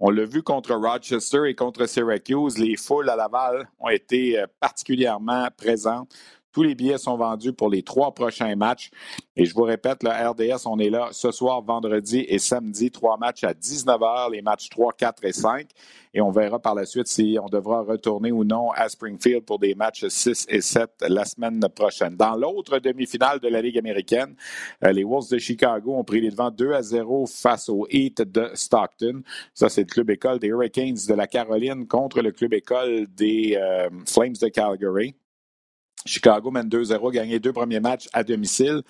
[0.00, 2.56] On l'a vu contre Rochester et contre Syracuse.
[2.56, 6.14] Les foules à Laval ont été particulièrement présentes.
[6.58, 8.90] Tous les billets sont vendus pour les trois prochains matchs.
[9.36, 13.16] Et je vous répète, le RDS, on est là ce soir, vendredi et samedi, trois
[13.16, 15.68] matchs à 19h, les matchs 3, 4 et 5.
[16.14, 19.60] Et on verra par la suite si on devra retourner ou non à Springfield pour
[19.60, 22.16] des matchs 6 et 7 la semaine prochaine.
[22.16, 24.34] Dans l'autre demi-finale de la Ligue américaine,
[24.82, 28.22] euh, les Wolves de Chicago ont pris les devants 2 à 0 face au Heat
[28.22, 29.22] de Stockton.
[29.54, 33.56] Ça, c'est le club école des Hurricanes de la Caroline contre le club école des
[33.56, 35.14] euh, Flames de Calgary.
[36.08, 38.82] Chicago mène 2-0, gagné deux premiers matchs à domicile.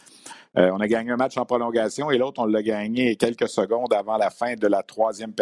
[0.57, 3.93] Euh, on a gagné un match en prolongation et l'autre, on l'a gagné quelques secondes
[3.93, 5.33] avant la fin de la troisième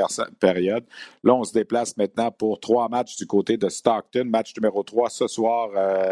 [0.40, 0.84] période.
[1.22, 4.24] Là, on se déplace maintenant pour trois matchs du côté de Stockton.
[4.26, 5.70] Match numéro 3 ce soir,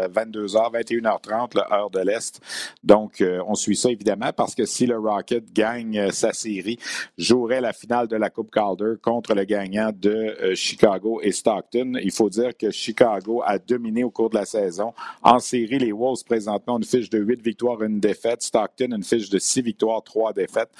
[0.09, 2.39] 22h, 21h30, l'heure de l'Est.
[2.83, 6.77] Donc, euh, on suit ça évidemment parce que si le Rocket gagne euh, sa série,
[7.17, 11.93] jouerait la finale de la Coupe Calder contre le gagnant de Chicago et Stockton.
[12.01, 14.93] Il faut dire que Chicago a dominé au cours de la saison.
[15.21, 18.41] En série, les Wolves présentement ont une fiche de 8 victoires, une défaite.
[18.41, 20.71] Stockton une fiche de six victoires, trois défaites.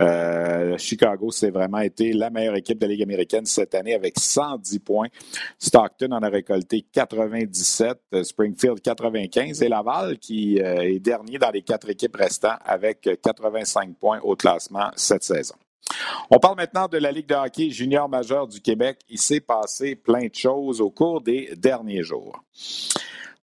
[0.00, 4.18] Euh, Chicago, c'est vraiment été la meilleure équipe de la Ligue américaine cette année avec
[4.18, 5.08] 110 points.
[5.58, 11.50] Stockton en a récolté 97, euh, Springfield 95 et Laval qui euh, est dernier dans
[11.50, 15.54] les quatre équipes restantes avec 85 points au classement cette saison.
[16.30, 19.00] On parle maintenant de la Ligue de hockey junior majeur du Québec.
[19.08, 22.42] Il s'est passé plein de choses au cours des derniers jours.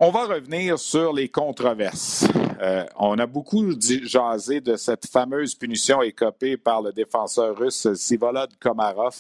[0.06, 2.28] On va revenir sur les controverses.
[2.62, 8.50] Euh, on a beaucoup jasé de cette fameuse punition écopée par le défenseur russe Sivolod
[8.60, 9.16] Komarov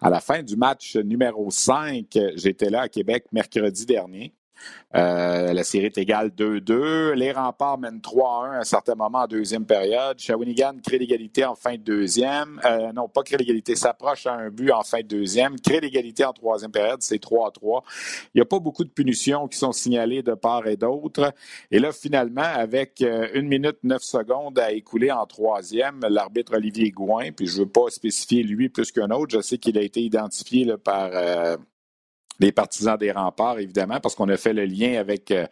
[0.00, 2.16] à la fin du match numéro 5.
[2.36, 4.32] J'étais là à Québec mercredi dernier.
[4.96, 7.12] Euh, la série est égale 2-2.
[7.12, 10.18] Les remparts mènent 3-1 à un certain moment en deuxième période.
[10.18, 12.60] Shawinigan crée l'égalité en fin de deuxième.
[12.64, 15.58] Euh, non, pas crée l'égalité, s'approche à un but en fin de deuxième.
[15.60, 17.82] Crée l'égalité en troisième période, c'est 3-3.
[18.34, 21.32] Il n'y a pas beaucoup de punitions qui sont signalées de part et d'autre.
[21.70, 26.90] Et là, finalement, avec euh, une minute neuf secondes à écouler en troisième, l'arbitre Olivier
[26.90, 29.82] Gouin, puis je ne veux pas spécifier lui plus qu'un autre, je sais qu'il a
[29.82, 31.10] été identifié par
[32.40, 35.46] des partisans des remparts, évidemment, parce qu'on a fait le lien avec euh,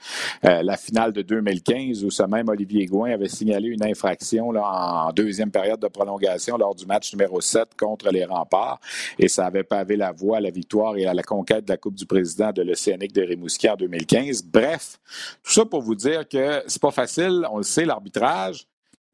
[0.45, 4.63] euh, la finale de 2015 où ce même Olivier Gouin avait signalé une infraction là,
[5.07, 8.81] en deuxième période de prolongation lors du match numéro 7 contre les remparts
[9.19, 11.77] et ça avait pavé la voie à la victoire et à la conquête de la
[11.77, 14.45] Coupe du Président de l'Océanique de Rimouski en 2015.
[14.45, 14.99] Bref,
[15.43, 18.67] tout ça pour vous dire que c'est pas facile, on le sait, l'arbitrage.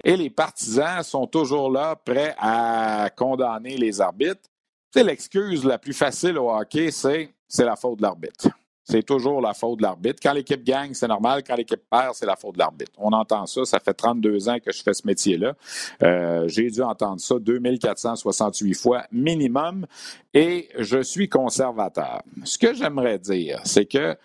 [0.04, 4.48] Et les partisans sont toujours là, prêts à condamner les arbitres.
[4.92, 8.48] C'est l'excuse la plus facile au hockey, c'est c'est la faute de l'arbitre.
[8.82, 10.18] C'est toujours la faute de l'arbitre.
[10.20, 11.42] Quand l'équipe gagne, c'est normal.
[11.46, 12.92] Quand l'équipe perd, c'est la faute de l'arbitre.
[12.98, 13.64] On entend ça.
[13.64, 15.54] Ça fait 32 ans que je fais ce métier-là.
[16.02, 19.86] Euh, j'ai dû entendre ça 2468 fois minimum
[20.34, 22.22] et je suis conservateur.
[22.42, 24.16] Ce que j'aimerais dire, c'est que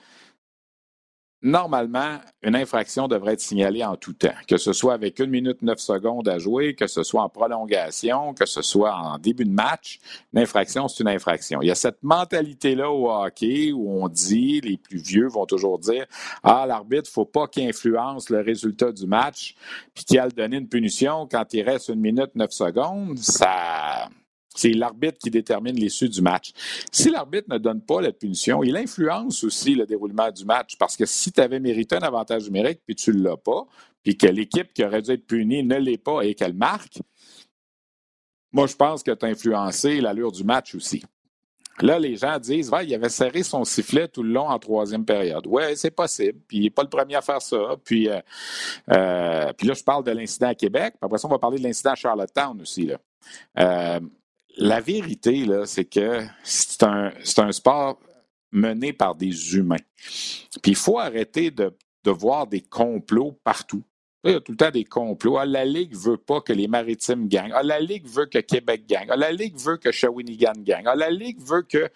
[1.42, 5.62] Normalement, une infraction devrait être signalée en tout temps, que ce soit avec une minute
[5.62, 9.52] neuf secondes à jouer, que ce soit en prolongation, que ce soit en début de
[9.52, 10.00] match.
[10.34, 11.62] Une infraction, c'est une infraction.
[11.62, 15.80] Il y a cette mentalité-là au hockey où on dit, les plus vieux vont toujours
[15.80, 16.06] dire,
[16.44, 19.56] ah, l'arbitre, faut pas qu'il influence le résultat du match,
[19.94, 23.18] puis qu'il a donné une punition quand il reste une minute neuf secondes.
[23.18, 24.10] Ça,
[24.56, 26.52] c'est l'arbitre qui détermine l'issue du match.
[26.92, 30.98] Si l'arbitre ne donne pas la punition, il influence aussi le déroulement du match parce
[30.98, 33.66] que si tu avais mérité un avantage numérique puis tu ne l'as pas,
[34.04, 37.00] puis que l'équipe qui aurait dû être punie ne l'est pas et qu'elle marque,
[38.52, 41.04] moi, je pense que tu as influencé l'allure du match aussi.
[41.82, 45.46] Là, les gens disent, il avait serré son sifflet tout le long en troisième période.
[45.48, 46.40] Oui, c'est possible.
[46.48, 47.78] Puis il n'est pas le premier à faire ça.
[47.84, 48.20] Puis, euh,
[48.92, 50.96] euh, puis là, je parle de l'incident à Québec.
[50.96, 52.92] Puis après ça, on va parler de l'incident à Charlottetown aussi.
[53.58, 54.00] Euh,
[54.60, 58.00] la vérité, là, c'est que c'est un, sport
[58.52, 59.78] mené par des humains.
[60.62, 61.74] Puis il faut arrêter de,
[62.06, 63.84] voir des complots partout.
[64.24, 65.38] Il y a tout le temps des complots.
[65.38, 67.54] Ah, la Ligue veut pas que les Maritimes gagnent.
[67.54, 69.08] Ah, la Ligue veut que Québec gagne.
[69.10, 70.88] Ah, la Ligue veut que Shawinigan gagne.
[70.88, 71.90] Ah, la Ligue veut que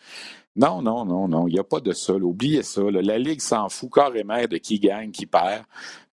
[0.55, 1.47] non, non, non, non.
[1.47, 2.13] Il n'y a pas de ça.
[2.13, 2.83] Oubliez ça.
[2.91, 5.63] La Ligue s'en fout carrément de qui gagne, qui perd.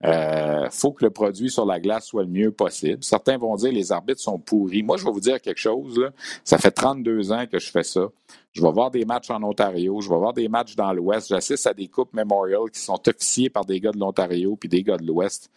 [0.03, 3.03] Il euh, faut que le produit sur la glace soit le mieux possible.
[3.03, 4.81] Certains vont dire les arbitres sont pourris.
[4.81, 6.09] Moi, je vais vous dire quelque chose.
[6.43, 8.07] Ça fait 32 ans que je fais ça.
[8.51, 11.29] Je vais voir des matchs en Ontario, je vais voir des matchs dans l'Ouest.
[11.29, 14.83] J'assiste à des coupes Memorial qui sont officiés par des gars de l'Ontario puis des
[14.83, 15.49] gars de l'Ouest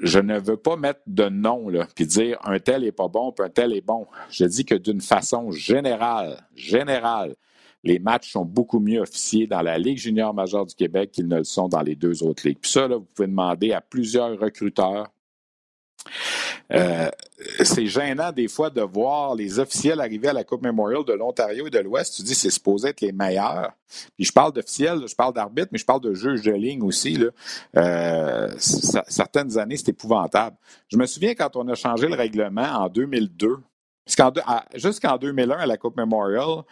[0.00, 3.32] je ne veux pas mettre de nom, là, puis dire un tel est pas bon,
[3.32, 4.06] puis un tel est bon.
[4.30, 7.34] Je dis que d'une façon générale, générale,
[7.84, 11.38] les matchs sont beaucoup mieux officiés dans la Ligue junior majeure du Québec qu'ils ne
[11.38, 12.58] le sont dans les deux autres ligues.
[12.60, 15.10] Puis ça, là, vous pouvez demander à plusieurs recruteurs.
[16.72, 17.08] Euh,
[17.64, 21.66] c'est gênant des fois de voir les officiels arriver à la Coupe Memorial de l'Ontario
[21.66, 22.16] et de l'Ouest.
[22.16, 23.72] Tu dis c'est supposé être les meilleurs.
[24.16, 27.18] Puis je parle d'officiels, je parle d'arbitre, mais je parle de juges de ligne aussi.
[27.76, 30.56] Euh, certaines années, c'est épouvantable.
[30.88, 33.56] Je me souviens quand on a changé le règlement en 2002,
[34.06, 36.64] jusqu'en 2001 à la Coupe Memorial,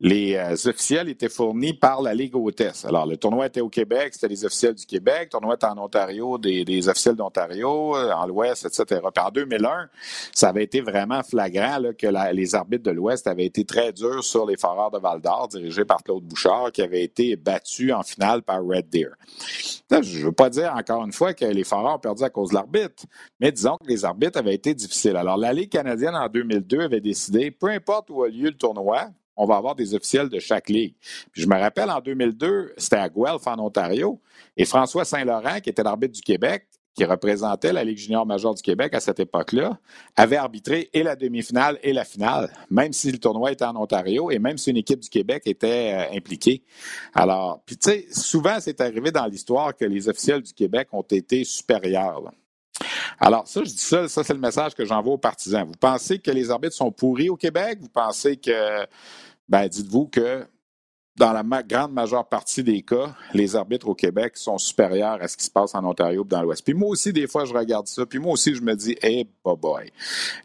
[0.00, 2.84] les euh, officiels étaient fournis par la Ligue hôtesse.
[2.84, 5.24] Alors, le tournoi était au Québec, c'était les officiels du Québec.
[5.24, 9.00] Le tournoi était en Ontario, des, officiels d'Ontario, euh, en l'Ouest, etc.
[9.18, 9.88] En 2001,
[10.34, 14.46] ça avait été vraiment flagrant que les arbitres de l'Ouest avaient été très durs sur
[14.46, 18.62] les Foreurs de Val-d'Or, dirigés par Claude Bouchard, qui avaient été battus en finale par
[18.62, 19.14] Red Deer.
[19.90, 22.50] je ne veux pas dire encore une fois que les Foreurs ont perdu à cause
[22.50, 23.04] de l'arbitre,
[23.40, 25.16] mais disons que les arbitres avaient été difficiles.
[25.16, 29.10] Alors, la Ligue canadienne en 2002 avait décidé, peu importe où a lieu le tournoi,
[29.36, 30.94] on va avoir des officiels de chaque ligue.
[31.32, 34.20] Puis je me rappelle, en 2002, c'était à Guelph, en Ontario,
[34.56, 38.62] et François Saint-Laurent, qui était l'arbitre du Québec, qui représentait la Ligue junior majeure du
[38.62, 39.78] Québec à cette époque-là,
[40.16, 44.30] avait arbitré et la demi-finale et la finale, même si le tournoi était en Ontario
[44.30, 46.62] et même si une équipe du Québec était euh, impliquée.
[47.14, 51.02] Alors, puis tu sais, souvent c'est arrivé dans l'histoire que les officiels du Québec ont
[51.02, 52.32] été supérieurs.
[53.18, 55.66] Alors, ça, je dis ça, ça c'est le message que j'envoie aux partisans.
[55.66, 57.78] Vous pensez que les arbitres sont pourris au Québec?
[57.80, 58.86] Vous pensez que
[59.48, 60.46] ben, dites-vous que
[61.16, 65.36] dans la grande majeure partie des cas, les arbitres au Québec sont supérieurs à ce
[65.36, 66.62] qui se passe en Ontario et dans l'Ouest.
[66.62, 69.26] Puis moi aussi, des fois, je regarde ça, puis moi aussi, je me dis, hey,
[69.42, 69.90] boy,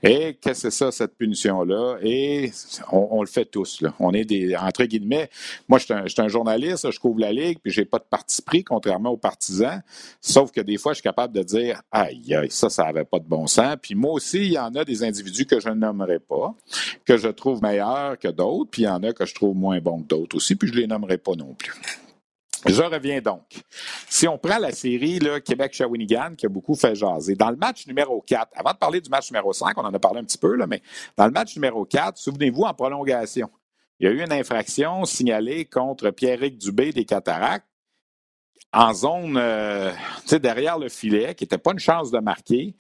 [0.01, 1.97] et qu'est-ce que c'est ça, cette punition-là?
[2.01, 2.51] Et
[2.91, 3.93] on, le fait tous, là.
[3.99, 5.29] On est des, entre guillemets,
[5.67, 8.63] moi, je suis un, journaliste, je couvre la Ligue, puis j'ai pas de parti pris,
[8.63, 9.81] contrairement aux partisans,
[10.21, 13.19] sauf que des fois, je suis capable de dire, aïe, aïe, ça, ça avait pas
[13.19, 13.75] de bon sens.
[13.81, 16.53] Puis moi aussi, il y en a des individus que je nommerai pas,
[17.05, 19.79] que je trouve meilleurs que d'autres, puis il y en a que je trouve moins
[19.79, 21.73] bons que d'autres aussi puis je ne les nommerai pas non plus.
[22.67, 23.41] Je reviens donc.
[24.07, 28.21] Si on prend la série Québec-Shawinigan, qui a beaucoup fait jaser, dans le match numéro
[28.21, 30.55] 4, avant de parler du match numéro 5, on en a parlé un petit peu,
[30.67, 30.83] mais
[31.17, 33.49] dans le match numéro 4, souvenez-vous, en prolongation,
[33.99, 37.65] il y a eu une infraction signalée contre Pierrick Dubé des Cataractes
[38.71, 39.91] en zone euh,
[40.39, 42.75] derrière le filet, qui n'était pas une chance de marquer.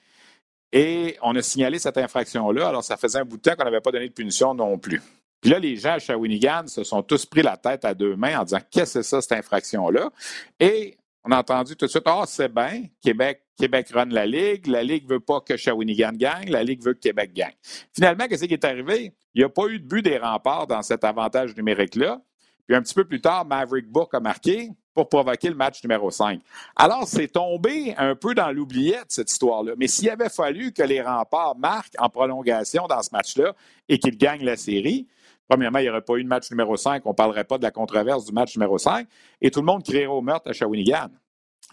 [0.71, 2.67] Et on a signalé cette infraction-là.
[2.67, 5.01] Alors, ça faisait un bout de temps qu'on n'avait pas donné de punition non plus.
[5.41, 8.39] Puis là, les gens à Shawinigan se sont tous pris la tête à deux mains
[8.39, 10.11] en disant Qu'est-ce que c'est ça, cette infraction-là?
[10.59, 14.25] Et on a entendu tout de suite Ah, oh, c'est bien, Québec, Québec run la
[14.25, 17.55] Ligue, la Ligue veut pas que Shawinigan gagne, la Ligue veut que Québec gagne.
[17.93, 19.13] Finalement, qu'est-ce qui est arrivé?
[19.33, 22.21] Il n'y a pas eu de but des remparts dans cet avantage numérique-là.
[22.67, 26.11] Puis un petit peu plus tard, Maverick Book a marqué pour provoquer le match numéro
[26.11, 26.41] 5.
[26.75, 29.73] Alors, c'est tombé un peu dans l'oubliette, cette histoire-là.
[29.77, 33.55] Mais s'il avait fallu que les remparts marquent en prolongation dans ce match-là
[33.87, 35.07] et qu'ils gagnent la série,
[35.51, 37.63] Premièrement, il n'y aurait pas eu de match numéro 5, on ne parlerait pas de
[37.63, 39.05] la controverse du match numéro 5,
[39.41, 41.09] et tout le monde crierait au meurtre à Shawinigan.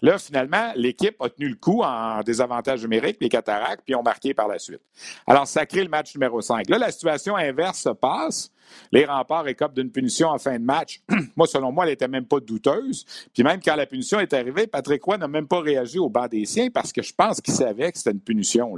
[0.01, 4.33] Là, finalement, l'équipe a tenu le coup en désavantage numérique, les cataractes, puis ont marqué
[4.33, 4.81] par la suite.
[5.25, 6.67] Alors, ça crée le match numéro 5.
[6.67, 8.51] Là, la situation inverse se passe.
[8.91, 11.01] Les remparts écopent d'une punition en fin de match.
[11.35, 13.05] moi, selon moi, elle n'était même pas douteuse.
[13.33, 16.27] Puis même quand la punition est arrivée, Patrick Roy n'a même pas réagi au banc
[16.27, 18.75] des siens parce que je pense qu'il savait que c'était une punition.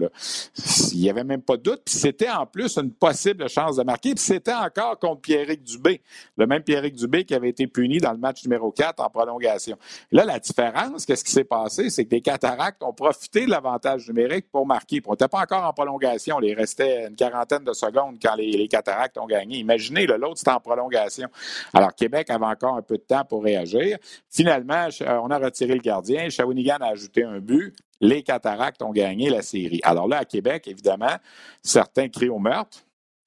[0.94, 1.82] Il n'y avait même pas de doute.
[1.86, 4.14] Puis c'était en plus une possible chance de marquer.
[4.16, 6.02] Puis c'était encore contre Pierrick Dubé.
[6.38, 9.78] Le même Pierrick Dubé qui avait été puni dans le match numéro 4 en prolongation.
[10.12, 11.90] Là, la différence, qu'est-ce qui s'est passé?
[11.90, 15.02] C'est que les cataractes ont profité de l'avantage numérique pour marquer.
[15.06, 16.40] on n'était pas encore en prolongation.
[16.42, 19.64] Il restait une quarantaine de secondes quand les, cataractes ont gagné.
[19.90, 21.28] Imaginez, l'autre, c'était en prolongation.
[21.74, 23.98] Alors, Québec avait encore un peu de temps pour réagir.
[24.30, 26.30] Finalement, euh, on a retiré le gardien.
[26.30, 27.76] Shawinigan a ajouté un but.
[28.00, 29.80] Les cataractes ont gagné la série.
[29.84, 31.16] Alors là, à Québec, évidemment,
[31.62, 32.80] certains crient au meurtre.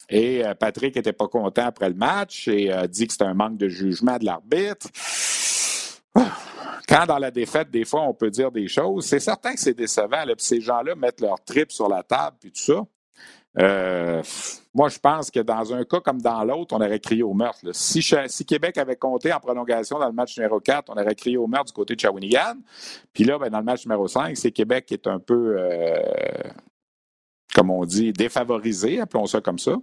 [0.09, 3.35] Et euh, Patrick n'était pas content après le match et a dit que c'était un
[3.35, 4.89] manque de jugement de l'arbitre.
[6.87, 9.75] Quand dans la défaite, des fois, on peut dire des choses, c'est certain que c'est
[9.75, 10.25] décevant.
[10.25, 12.83] Là, ces gens-là mettent leur trip sur la table et tout ça.
[13.59, 14.23] Euh,
[14.75, 17.61] moi, je pense que dans un cas comme dans l'autre, on aurait crié au meurtre.
[17.73, 18.01] Si,
[18.45, 21.67] Québec avait compté en prolongation dans le match numéro 4, on aurait crié au meurtre
[21.67, 22.57] du côté de Shawinigan.
[23.13, 26.03] Puis là, ben, dans le match numéro 5, c'est Québec qui est un peu, euh,
[27.55, 29.77] comme on dit, défavorisé, appelons ça comme ça.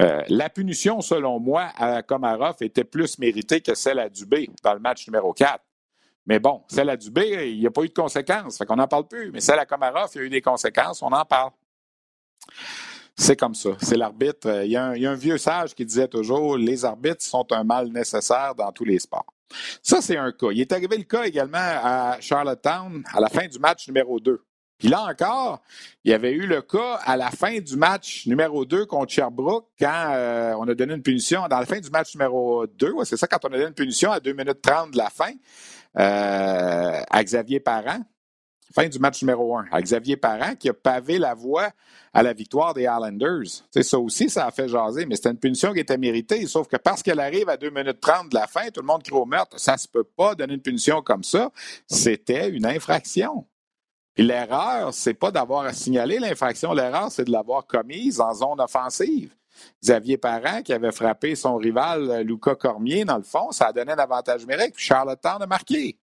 [0.00, 4.74] Euh, la punition, selon moi, à Komarov était plus méritée que celle à Dubé dans
[4.74, 5.64] le match numéro 4.
[6.26, 8.58] Mais bon, celle à Dubé, il n'y a pas eu de conséquences.
[8.58, 9.32] Fait qu'on n'en parle plus.
[9.32, 11.00] Mais celle à Komarov, il y a eu des conséquences.
[11.00, 11.52] On en parle.
[13.20, 13.70] C'est comme ça.
[13.82, 14.62] C'est l'arbitre.
[14.64, 18.54] Il y, a un, vieux sage qui disait toujours les arbitres sont un mal nécessaire
[18.54, 19.26] dans tous les sports.
[19.82, 20.48] Ça, c'est un cas.
[20.52, 24.40] Il est arrivé le cas également à Charlottetown à la fin du match numéro 2.
[24.78, 25.60] Puis là encore,
[26.04, 29.66] il y avait eu le cas à la fin du match numéro 2 contre Sherbrooke
[29.80, 31.48] quand euh, on a donné une punition.
[31.48, 34.12] Dans la fin du match numéro 2, c'est ça, quand on a donné une punition
[34.12, 35.32] à 2 minutes 30 de la fin
[35.98, 38.00] euh, à Xavier Parent.
[38.74, 41.70] Fin du match numéro 1, à Xavier Parent qui a pavé la voie
[42.12, 43.64] à la victoire des Islanders.
[43.70, 46.46] C'est ça aussi, ça a fait jaser, mais c'était une punition qui était méritée.
[46.46, 49.02] Sauf que parce qu'elle arrive à 2 minutes 30 de la fin, tout le monde
[49.02, 49.58] crie au meurtre.
[49.58, 51.50] Ça se peut pas donner une punition comme ça.
[51.86, 53.46] C'était une infraction.
[54.16, 56.72] L'erreur, c'est pas d'avoir à signaler l'infraction.
[56.72, 59.34] L'erreur, c'est de l'avoir commise en zone offensive.
[59.82, 63.92] Xavier Parent, qui avait frappé son rival Lucas Cormier, dans le fond, ça a donné
[63.92, 64.74] un avantage numérique.
[64.74, 65.96] Puis Charlottetown a marqué.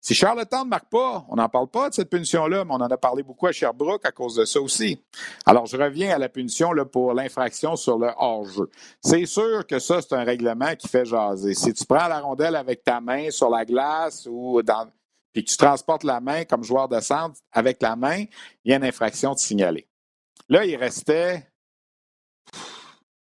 [0.00, 2.88] Si Charlottetown ne marque pas, on n'en parle pas de cette punition-là, mais on en
[2.88, 5.02] a parlé beaucoup à Sherbrooke à cause de ça aussi.
[5.44, 8.70] Alors, je reviens à la punition pour l'infraction sur le hors-jeu.
[9.02, 11.54] C'est sûr que ça, c'est un règlement qui fait jaser.
[11.54, 14.88] Si tu prends la rondelle avec ta main sur la glace ou dans
[15.32, 18.24] puis que tu transportes la main comme joueur de centre avec la main,
[18.64, 19.86] il y a une infraction de signaler.
[20.48, 21.46] Là, il restait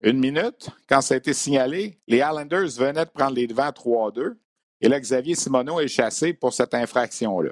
[0.02, 2.00] une minute quand ça a été signalé.
[2.08, 4.36] Les Islanders venaient de prendre les devants 3-2.
[4.84, 7.52] Et là, Xavier Simoneau est chassé pour cette infraction-là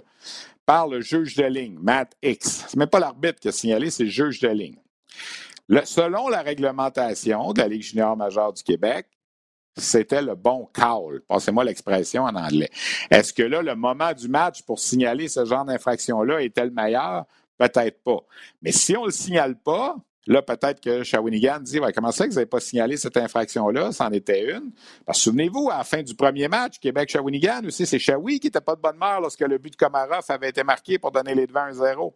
[0.65, 2.65] par le juge de ligne, Matt X.
[2.67, 4.75] Ce n'est même pas l'arbitre qui a signalé, c'est le juge de ligne.
[5.85, 9.07] selon la réglementation de la Ligue junior majeure du Québec,
[9.77, 11.21] c'était le bon call.
[11.25, 12.69] Passez-moi l'expression en anglais.
[13.09, 17.25] Est-ce que là, le moment du match pour signaler ce genre d'infraction-là était le meilleur?
[17.57, 18.19] Peut-être pas.
[18.61, 19.95] Mais si on ne le signale pas,
[20.27, 23.91] Là, peut-être que Shawinigan dit Comment ça que vous n'avez pas signalé cette infraction-là?
[23.91, 24.71] C'en était une.
[25.11, 28.81] Souvenez-vous, à la fin du premier match, Québec-Shawinigan aussi, c'est Shawi qui n'était pas de
[28.81, 32.13] bonne mort lorsque le but de Komarov avait été marqué pour donner les devants 1-0.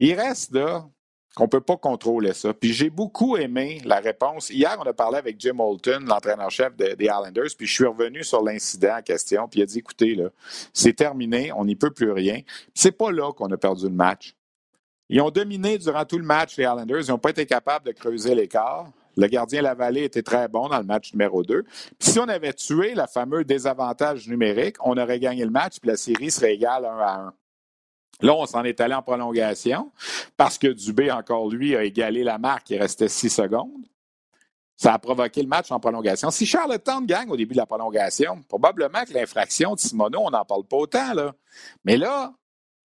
[0.00, 0.86] Il reste là
[1.34, 2.54] qu'on ne peut pas contrôler ça.
[2.54, 4.48] Puis j'ai beaucoup aimé la réponse.
[4.48, 8.42] Hier, on a parlé avec Jim Holton, l'entraîneur-chef des Islanders, puis je suis revenu sur
[8.42, 10.18] l'incident en question, puis il a dit écoutez,
[10.72, 12.40] c'est terminé, on n'y peut plus rien.
[12.72, 14.35] C'est pas là qu'on a perdu le match.
[15.08, 17.02] Ils ont dominé durant tout le match, les Islanders.
[17.06, 18.90] Ils n'ont pas été capables de creuser l'écart.
[19.16, 21.62] Le gardien Lavallée était très bon dans le match numéro 2.
[21.62, 25.88] Puis si on avait tué le fameux désavantage numérique, on aurait gagné le match, puis
[25.88, 27.34] la série serait égale 1 à 1.
[28.22, 29.92] Là, on s'en est allé en prolongation
[30.36, 32.70] parce que Dubé, encore lui, a égalé la marque.
[32.70, 33.86] Il restait 6 secondes.
[34.74, 36.30] Ça a provoqué le match en prolongation.
[36.30, 40.44] Si Charlottetown gagne au début de la prolongation, probablement que l'infraction de Simoneau, on n'en
[40.44, 41.14] parle pas autant.
[41.14, 41.34] Là.
[41.84, 42.34] Mais là,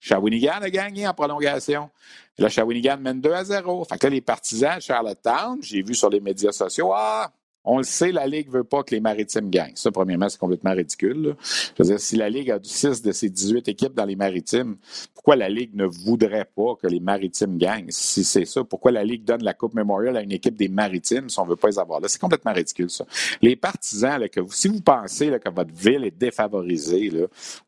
[0.01, 1.91] Shawinigan a gagné en prolongation.
[2.39, 3.85] Là, Shawinigan mène 2 à 0.
[3.85, 7.31] Fait que là, les partisans de Charlottetown, j'ai vu sur les médias sociaux, ah,
[7.71, 9.77] on le sait, la Ligue ne veut pas que les Maritimes gagnent.
[9.77, 11.37] Ça, premièrement, c'est complètement ridicule.
[11.77, 14.77] Je veux dire, si la Ligue a 6 de ses 18 équipes dans les Maritimes,
[15.15, 17.91] pourquoi la Ligue ne voudrait pas que les Maritimes gagnent?
[17.91, 21.29] Si c'est ça, pourquoi la Ligue donne la Coupe Memorial à une équipe des Maritimes
[21.29, 22.09] si on ne veut pas les avoir là?
[22.09, 23.05] C'est complètement ridicule, ça.
[23.43, 24.19] Les partisans,
[24.51, 27.13] si vous pensez que votre ville est défavorisée,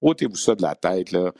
[0.00, 1.12] ôtez-vous ça de la tête.
[1.12, 1.30] Il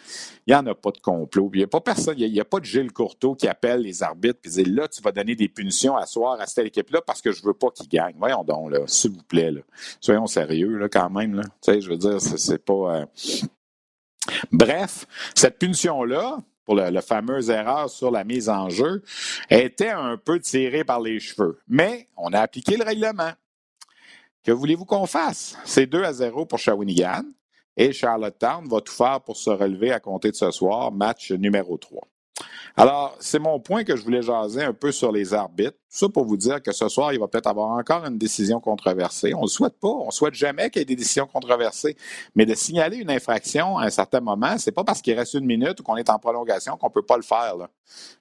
[0.49, 1.51] n'y en a pas de complot.
[1.55, 4.03] Il n'y a pas personne, il n'y a, pas de Gilles Courteau qui appelle les
[4.03, 7.23] arbitres et dit là, tu vas donner des punitions à soir à cette équipe-là parce
[7.23, 8.17] que je veux pas qu'ils gagnent.
[8.87, 9.53] S'il vous plaît.
[10.01, 11.43] Soyons sérieux, là, quand même.
[11.67, 13.01] Je veux dire, c'est pas.
[13.01, 13.07] Euh,
[14.53, 19.03] Bref, cette punition-là, pour le, fameux erreur sur la mise en jeu,
[19.49, 21.61] était un peu tirée par les cheveux.
[21.69, 23.33] Mais on a appliqué le règlement.
[24.45, 25.57] Que voulez-vous qu'on fasse?
[25.65, 27.25] C'est 2 à 0 pour Shawinigan.
[27.77, 31.79] Et Charlottetown va tout faire pour se relever à compter de ce soir, match numéro
[31.79, 32.07] 3.
[32.77, 35.79] Alors, c'est mon point que je voulais jaser un peu sur les arbitres.
[35.93, 39.35] Ça pour vous dire que ce soir, il va peut-être avoir encore une décision controversée.
[39.35, 39.89] On ne le souhaite pas.
[39.89, 41.97] On ne souhaite jamais qu'il y ait des décisions controversées.
[42.37, 45.47] Mais de signaler une infraction à un certain moment, c'est pas parce qu'il reste une
[45.47, 47.57] minute ou qu'on est en prolongation qu'on ne peut pas le faire.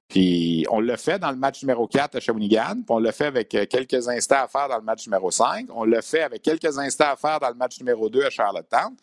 [0.09, 3.27] Puis on l'a fait dans le match numéro 4 à Shawinigan, puis on l'a fait
[3.27, 6.41] avec euh, quelques instants à faire dans le match numéro 5, on l'a fait avec
[6.41, 8.95] quelques instants à faire dans le match numéro 2 à Charlottetown.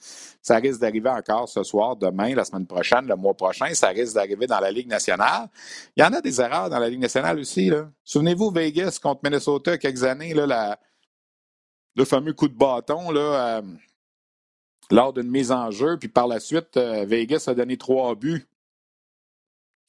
[0.42, 4.14] Ça risque d'arriver encore ce soir, demain, la semaine prochaine, le mois prochain, ça risque
[4.14, 5.48] d'arriver dans la Ligue nationale.
[5.96, 7.70] Il y en a des erreurs dans la Ligue nationale aussi.
[8.02, 10.78] Souvenez-vous, Vegas contre Minnesota, il y a quelques années, là,
[11.94, 13.62] le fameux coup de bâton là, euh,
[14.90, 18.46] lors d'une mise en jeu, puis par la suite, euh, Vegas a donné trois buts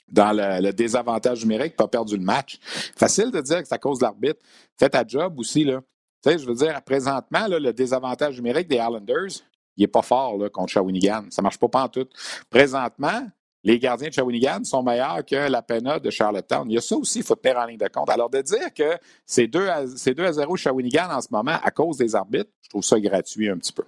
[0.09, 2.59] dans le, désavantage numérique, pas perdu le match.
[2.95, 4.39] Facile de dire que c'est à cause de l'arbitre.
[4.79, 5.81] Faites ta job aussi, là.
[6.23, 9.43] Tu sais, je veux dire, présentement, le désavantage numérique des Islanders,
[9.75, 11.25] il n'est pas fort là, contre Shawinigan.
[11.29, 12.07] Ça ne marche pas, pas en tout.
[12.49, 13.27] Présentement,
[13.67, 16.71] les gardiens de Shawinigan sont meilleurs que la PENA de Charlottetown.
[16.71, 18.09] Il y a ça aussi, il faut tenir en ligne de compte.
[18.09, 21.69] Alors, de dire que c'est 2 à, 2 à 0 Shawinigan en ce moment à
[21.69, 23.83] cause des arbitres, je trouve ça gratuit un petit peu.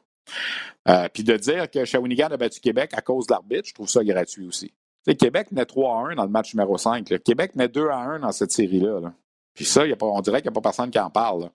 [0.90, 3.88] Euh, puis de dire que Shawinigan a battu Québec à cause de l'arbitre, je trouve
[3.88, 4.74] ça gratuit aussi.
[5.18, 7.06] Québec naît 3 à 1 dans le match numéro 5.
[7.24, 9.14] Québec naît 2 à 1 dans cette série-là.
[9.54, 11.50] Puis ça, on dirait qu'il n'y a pas personne qui en parle.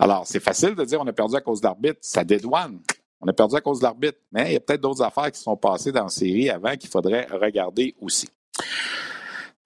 [0.00, 1.98] Alors, c'est facile de dire on a perdu à cause d'arbitre.
[2.02, 2.80] Ça dédouane.
[3.20, 4.18] On a perdu à cause de l'arbitre.
[4.32, 6.88] Mais il y a peut-être d'autres affaires qui sont passées dans la série avant qu'il
[6.90, 8.28] faudrait regarder aussi.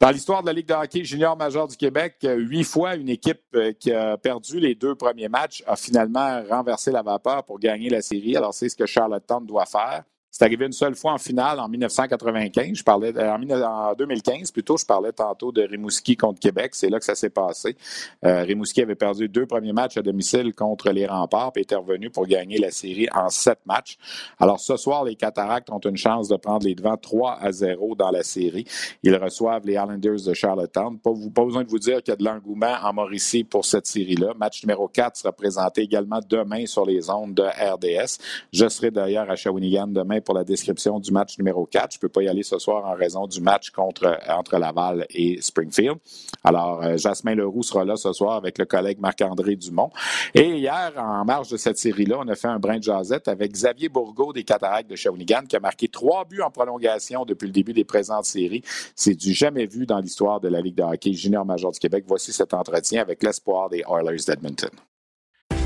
[0.00, 3.42] Dans l'histoire de la Ligue de hockey junior majeur du Québec, huit fois, une équipe
[3.54, 7.88] euh, qui a perdu les deux premiers matchs a finalement renversé la vapeur pour gagner
[7.88, 8.36] la série.
[8.36, 10.02] Alors, c'est ce que Charlottetown doit faire.
[10.34, 12.78] C'est arrivé une seule fois en finale en 1995.
[12.78, 14.78] Je parlais en, 2015 plutôt.
[14.78, 16.70] Je parlais tantôt de Rimouski contre Québec.
[16.74, 17.76] C'est là que ça s'est passé.
[18.24, 22.08] Euh, Rimouski avait perdu deux premiers matchs à domicile contre les Remparts et était revenu
[22.08, 23.98] pour gagner la série en sept matchs.
[24.40, 27.94] Alors ce soir, les Cataractes ont une chance de prendre les devants 3 à 0
[27.94, 28.64] dans la série.
[29.02, 30.98] Ils reçoivent les Islanders de Charlottetown.
[30.98, 33.86] Pas, pas besoin de vous dire qu'il y a de l'engouement en Mauricie pour cette
[33.86, 34.32] série-là.
[34.38, 38.16] Match numéro 4 sera présenté également demain sur les ondes de RDS.
[38.50, 41.92] Je serai d'ailleurs à Shawinigan demain pour la description du match numéro 4.
[41.92, 45.06] Je ne peux pas y aller ce soir en raison du match contre, entre Laval
[45.10, 45.98] et Springfield.
[46.44, 49.90] Alors, euh, Jasmin Leroux sera là ce soir avec le collègue Marc-André Dumont.
[50.34, 53.52] Et hier, en marge de cette série-là, on a fait un brin de jasette avec
[53.52, 57.52] Xavier Bourgault des Cataractes de Shawinigan qui a marqué trois buts en prolongation depuis le
[57.52, 58.62] début des présentes séries.
[58.94, 62.04] C'est du jamais vu dans l'histoire de la Ligue de hockey junior major du Québec.
[62.06, 64.70] Voici cet entretien avec l'espoir des Oilers d'Edmonton.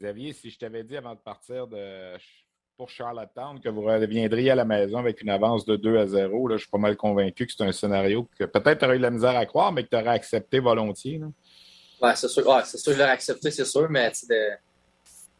[0.00, 2.16] Xavier, si je t'avais dit avant de partir de,
[2.76, 6.48] pour Charlottetown que vous reviendriez à la maison avec une avance de 2 à 0,
[6.48, 8.98] là, je suis pas mal convaincu que c'est un scénario que peut-être tu aurais eu
[8.98, 11.20] de la misère à croire, mais que tu aurais accepté volontiers.
[12.00, 12.62] Oui, c'est sûr.
[12.64, 14.48] C'est sûr que je l'aurais accepté, c'est sûr, mais de,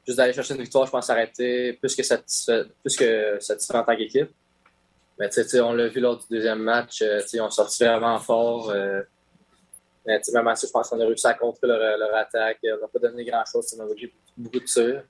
[0.07, 3.39] juste d'aller chercher une victoire, je pense arrêter plus que satisfait, plus que
[3.75, 4.31] en tant qu'équipe.
[5.19, 5.29] Mais
[5.61, 8.71] on l'a vu lors du deuxième match, euh, ils ont sorti vraiment fort.
[8.71, 9.03] Euh,
[10.07, 12.59] mais même à ça, je pense qu'on a réussi à contrer leur, attaque.
[12.65, 13.75] On n'a pas donné grand-chose.
[13.79, 15.03] On a eu beaucoup de tirs.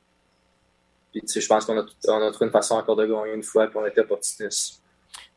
[1.12, 3.78] Puis, je pense qu'on a, a trouvé une façon encore de gagner une fois, puis
[3.78, 4.80] on était opportuniste.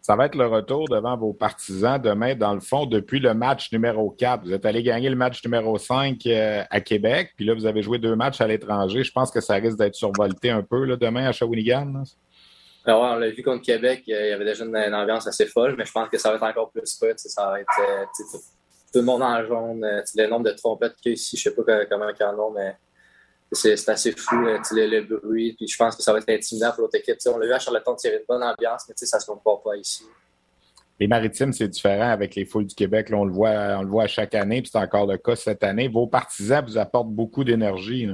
[0.02, 3.72] Ça va être le retour devant vos partisans demain, dans le fond, depuis le match
[3.72, 4.44] numéro 4.
[4.44, 7.82] Vous êtes allé gagner le match numéro 5 euh, à Québec, puis là, vous avez
[7.82, 9.04] joué deux matchs à l'étranger.
[9.04, 12.04] Je pense que ça risque d'être survolté un peu là, demain à Shawinigan.
[12.86, 15.76] Alors, ouais, on l'a vu contre Québec, il y avait déjà une, ambiance assez folle,
[15.78, 17.14] mais je pense que ça va être encore plus fun.
[17.16, 18.38] Ça va être euh,
[18.94, 19.84] tout le monde en jaune.
[19.84, 22.22] Euh, le nombre de trompettes qu'il y a ici, je ne sais pas comment il
[22.22, 22.76] y en a, mais
[23.52, 25.54] c'est assez fou, le, le, bruit.
[25.54, 27.18] Puis je pense que ça va être intimidant pour l'autre équipe.
[27.28, 29.76] on l'a vu à Charlottetown tirer une bonne ambiance, mais ça ne se compare pas
[29.76, 30.04] ici.
[31.00, 33.10] Les maritimes, c'est différent avec les foules du Québec.
[33.12, 35.64] on, le voit, on le voit à chaque année, puis c'est encore le cas cette
[35.64, 35.88] année.
[35.88, 38.08] Vos partisans vous apportent beaucoup d'énergie.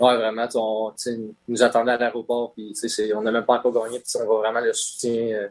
[0.00, 0.48] Oui, vraiment.
[0.56, 0.92] On
[1.48, 2.74] nous attendait à l'aéroport, puis
[3.14, 4.02] on n'a même pas encore gagné.
[4.20, 5.34] On voit vraiment le soutien.
[5.34, 5.48] Euh,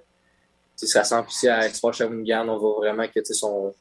[0.76, 2.48] ça sent ici à Export Shawinigan.
[2.50, 3.74] On voit vraiment que son,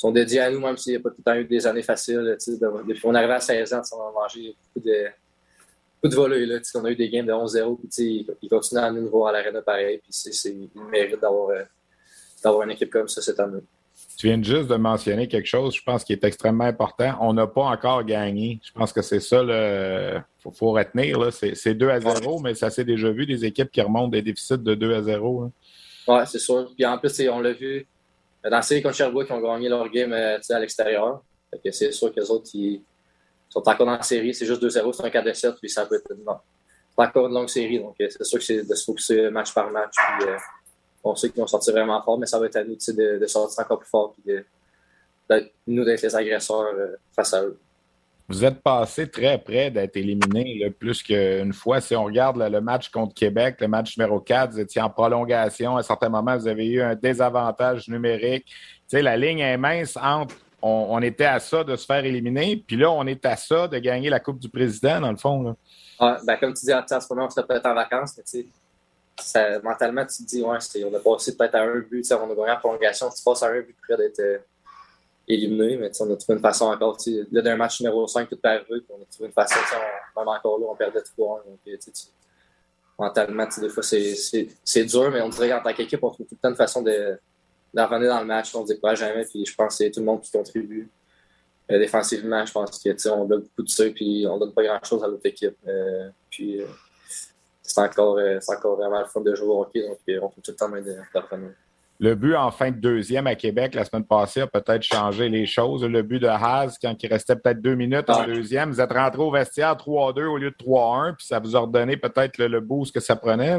[0.00, 1.82] sont dédiés à nous, même s'il n'y a pas tout le temps eu des années
[1.82, 2.36] faciles.
[2.46, 5.04] depuis qu'on arrivait à 16 ans, on a mangé beaucoup de,
[5.96, 6.46] beaucoup de volets.
[6.46, 9.32] Là, on a eu des games de 11-0, puis ils continuent à nous voir à
[9.32, 9.98] l'arena pareil.
[9.98, 11.64] Puis c'est, ils méritent d'avoir, euh,
[12.42, 13.60] d'avoir une équipe comme ça cette année.
[14.16, 17.16] Tu viens juste de mentionner quelque chose, je pense, qui est extrêmement important.
[17.20, 18.58] On n'a pas encore gagné.
[18.62, 21.18] Je pense que c'est ça, il faut, retenir.
[21.18, 21.30] Là.
[21.30, 24.58] C'est, 2 à 0, mais ça s'est déjà vu des équipes qui remontent des déficits
[24.58, 25.52] de 2 à 0.
[26.08, 26.70] Oui, c'est sûr.
[26.74, 27.86] Puis en plus, on l'a vu
[28.44, 31.22] dans la série contre Sherbrooke, ils ont gagné leur game euh, à l'extérieur.
[31.72, 32.82] C'est sûr que les autres, ils
[33.48, 34.34] sont encore dans la série.
[34.34, 36.08] C'est juste 2-0, c'est un 4 7 puis ça peut être.
[36.08, 39.52] C'est encore une longue série, donc euh, c'est sûr que c'est de se focuser match
[39.52, 39.94] par match.
[40.18, 40.36] Puis, euh,
[41.02, 43.26] on sait qu'ils vont sortir vraiment fort, mais ça va être à nous de, de,
[43.26, 44.44] sortir encore plus fort, puis de,
[45.66, 46.66] nous d'être les agresseurs
[47.14, 47.58] face à eux.
[48.30, 51.80] Vous êtes passé très près d'être éliminé plus qu'une fois.
[51.80, 55.76] Si on regarde le match contre Québec, le match numéro 4, vous étiez en prolongation.
[55.76, 58.46] À certains moments, vous avez eu un désavantage numérique.
[58.92, 62.90] La ligne est mince entre on, était à ça de se faire éliminer, puis là,
[62.92, 65.56] on est à ça de gagner la Coupe du Président, dans le fond.
[65.98, 68.22] Ben, comme tu dis, à ce moment, on serait peut-être en vacances, mais
[69.16, 72.50] sais, mentalement, tu te dis, on a passé peut-être à un but, on a gagné
[72.52, 74.44] en prolongation, tu passes à un but près d'être
[75.30, 76.98] euh, éliminé, mais on a trouvé une façon encore.
[77.32, 79.56] Là, d'un match numéro 5, tout par rue, on a trouvé une façon,
[80.16, 81.90] on, même encore là, on perdait 3 Donc, tu,
[82.98, 86.38] mentalement, des fois, c'est dur, mais on dirait qu'en tant qu'équipe, on trouve tout le
[86.38, 87.18] temps une façon de,
[87.72, 87.88] dans
[88.20, 88.54] le match.
[88.54, 90.90] On ne dit pas jamais, puis je pense que c'est tout le monde qui contribue.
[91.70, 95.06] Euh, défensivement, je pense qu'on donne beaucoup de ça, puis on donne pas grand-chose à
[95.06, 95.56] l'autre équipe.
[95.66, 96.66] Euh, puis, euh,
[97.62, 98.18] c'est encore,
[98.48, 100.80] encore vraiment le fun de jouer au hockey, donc on trouve tout le temps de,
[100.80, 101.52] de revenir.
[102.02, 105.44] Le but en fin de deuxième à Québec la semaine passée a peut-être changé les
[105.44, 105.84] choses.
[105.84, 109.20] Le but de Haas, quand il restait peut-être deux minutes en deuxième, vous êtes rentré
[109.20, 112.94] au vestiaire 3-2 au lieu de 3-1, puis ça vous a redonné peut-être le, boost
[112.94, 113.54] que ça prenait.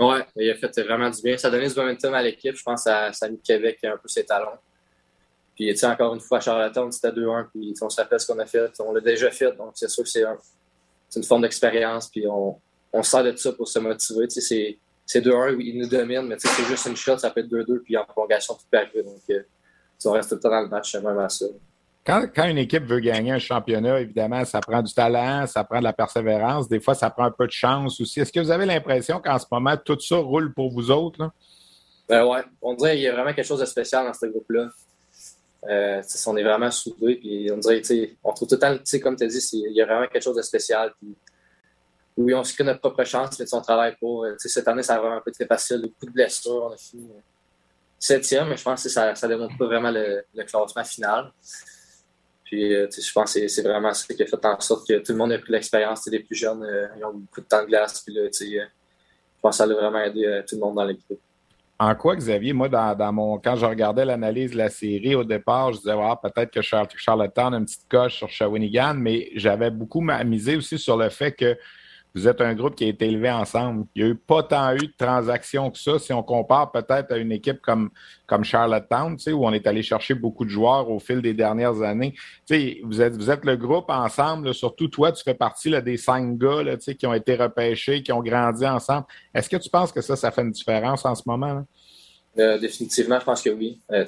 [0.00, 1.38] Oui, il a fait vraiment du bien.
[1.38, 2.56] Ça a donné du momentum à l'équipe.
[2.56, 4.58] Je pense que ça, ça a mis Québec un peu ses talons.
[5.54, 7.46] Puis, encore une fois, à Charlottetown, c'était 2-1.
[7.52, 8.72] Puis, on se rappelle ce qu'on a fait.
[8.80, 9.52] On l'a déjà fait.
[9.56, 10.24] Donc, c'est sûr que c'est
[11.14, 12.08] une forme d'expérience.
[12.08, 12.58] Puis, on,
[12.92, 14.26] on sert de ça pour se motiver.
[14.28, 14.76] C'est
[15.06, 17.96] c'est 2-1, ils nous dominent, mais c'est juste une shot, ça peut être 2-2, puis
[17.96, 19.02] en prolongation, tout peut arriver.
[19.02, 19.42] Donc, euh,
[20.06, 21.46] on reste tout le temps dans le match, même à ça.
[22.04, 25.78] Quand, quand, une équipe veut gagner un championnat, évidemment, ça prend du talent, ça prend
[25.78, 26.68] de la persévérance.
[26.68, 28.20] Des fois, ça prend un peu de chance aussi.
[28.20, 31.22] Est-ce que vous avez l'impression qu'en ce moment, tout ça roule pour vous autres?
[31.22, 31.32] Là?
[32.06, 34.68] Ben ouais, on dirait qu'il y a vraiment quelque chose de spécial dans ce groupe-là.
[35.70, 37.80] Euh, on est vraiment soudés, puis on dirait,
[38.22, 40.36] on trouve tout le temps, comme tu as dit, il y a vraiment quelque chose
[40.36, 40.92] de spécial.
[41.00, 41.16] Puis
[42.16, 44.24] oui, on se crée notre propre chance, fait son travail pour.
[44.24, 45.82] Euh, cette année, ça a vraiment été très facile.
[45.82, 46.68] Beaucoup de blessures.
[46.70, 47.20] On a fini euh,
[47.98, 51.32] septième, mais je pense que ça ne démontre pas vraiment le, classement final.
[52.44, 55.12] Puis, euh, je pense que c'est vraiment ça qui a fait en sorte que tout
[55.12, 56.06] le monde a pris l'expérience.
[56.06, 56.64] Les plus jeunes,
[56.96, 58.00] ils ont beaucoup de temps de glace.
[58.02, 58.60] Puis là, je
[59.42, 61.18] pense que ça a vraiment aidé tout le monde dans l'équipe.
[61.80, 65.72] En quoi, Xavier, moi, dans, mon quand je regardais l'analyse de la série au départ,
[65.72, 70.00] je disais ouais, peut-être que Charlottetown a une petite coche sur Shawinigan, mais j'avais beaucoup
[70.00, 71.58] misé aussi sur le fait que
[72.14, 73.86] vous êtes un groupe qui a été élevé ensemble.
[73.94, 77.10] Il n'y a eu pas tant eu de transactions que ça si on compare peut-être
[77.12, 77.90] à une équipe comme,
[78.26, 82.14] comme Charlottetown, où on est allé chercher beaucoup de joueurs au fil des dernières années.
[82.84, 86.62] vous êtes, vous êtes le groupe ensemble, surtout toi, tu fais partie des cinq gars
[86.78, 89.06] qui ont été repêchés, qui ont grandi ensemble.
[89.34, 91.64] Est-ce que tu penses que ça, ça fait une différence en ce moment?
[92.38, 93.80] Euh, définitivement, je pense que oui.
[93.90, 94.04] Euh,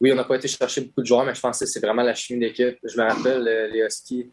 [0.00, 2.02] oui, on n'a pas été chercher beaucoup de joueurs, mais je pense que c'est vraiment
[2.02, 2.78] la chimie d'équipe.
[2.82, 4.30] Je me rappelle les Huskies,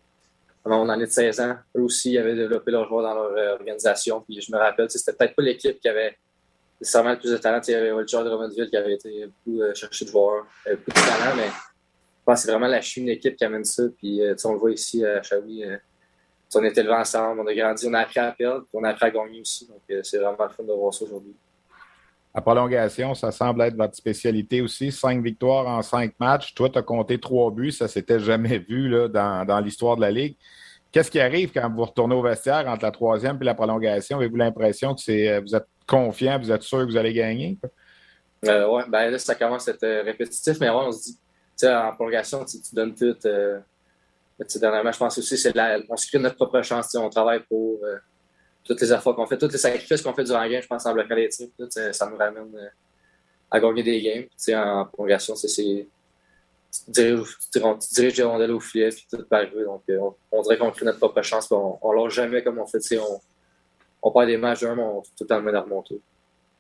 [0.66, 4.22] mon année de 16 ans, eux aussi avaient développé leurs joueurs dans leur organisation.
[4.22, 6.16] Puis je me rappelle, c'était peut-être pas l'équipe qui avait
[6.80, 7.62] nécessairement le plus de talent.
[7.68, 10.94] Il y avait Walter de Romanville qui avait été beaucoup chercher de joueurs, beaucoup de
[10.94, 13.84] talent, mais je pense que c'est vraiment la chimie d'équipe qui amène ça.
[13.98, 15.64] Puis on le voit ici à Chaoui
[16.60, 19.06] on est élevés ensemble, on a grandi, on a appris à perdre, on a appris
[19.06, 19.68] à gagner aussi.
[19.68, 21.36] Donc, euh, c'est vraiment le fun de voir ça aujourd'hui.
[22.34, 24.92] La prolongation, ça semble être votre spécialité aussi.
[24.92, 26.54] Cinq victoires en cinq matchs.
[26.54, 27.72] Toi, tu as compté trois buts.
[27.72, 30.38] Ça s'était jamais vu là, dans, l'histoire de la Ligue.
[30.92, 34.18] Qu'est-ce qui arrive quand vous retournez au vestiaire entre la troisième et la prolongation?
[34.18, 37.58] Avez-vous l'impression que c'est, euh, vous êtes confiant, vous êtes sûr que vous allez gagner?
[38.46, 41.18] Euh, oui, ben là, ça commence à être euh, répétitif, mais ouais, on se dit,
[41.64, 43.16] en prolongation, tu, donnes tout
[44.60, 45.54] dernièrement, je pense aussi c'est
[45.90, 46.96] on se crée notre propre chance.
[46.96, 47.98] On travaille pour euh,
[48.64, 50.86] toutes les efforts qu'on fait, tous les sacrifices qu'on fait durant la game, je pense,
[50.86, 51.48] en bloquant les tirs.
[51.70, 52.68] ça nous ramène euh,
[53.50, 54.26] à gagner des games.
[54.56, 55.88] en prolongation, c'est
[56.86, 59.64] tu diriges, les rondelles au filet, puis tout peut arriver.
[59.66, 60.00] Donc, euh,
[60.32, 62.80] on, dirait qu'on crée notre propre chance, on, on lâche jamais comme on fait.
[62.98, 63.20] On,
[64.04, 66.00] on perd des matchs d'un, mais on tout le temps remonter.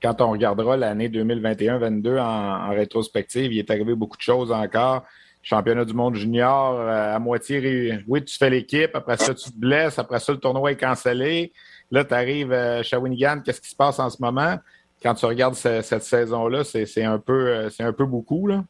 [0.01, 5.05] Quand on regardera l'année 2021-22 en, en, rétrospective, il est arrivé beaucoup de choses encore
[5.43, 7.99] championnat du monde junior euh, à moitié.
[8.07, 11.51] Oui, tu fais l'équipe, après ça, tu te blesses, après ça, le tournoi est cancellé.
[11.91, 14.57] Là, tu arrives à euh, Shawinigan, qu'est-ce qui se passe en ce moment?
[15.01, 18.47] Quand tu regardes cette, saison-là, c'est un, peu, euh, un peu beaucoup.
[18.47, 18.63] Là.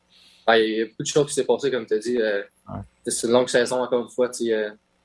[0.50, 2.18] il y a beaucoup de choses qui s'est passées, comme tu as dit.
[3.06, 4.30] C'est une longue saison, encore une fois.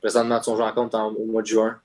[0.01, 1.77] présentement, tu joues en compte au mois de juin.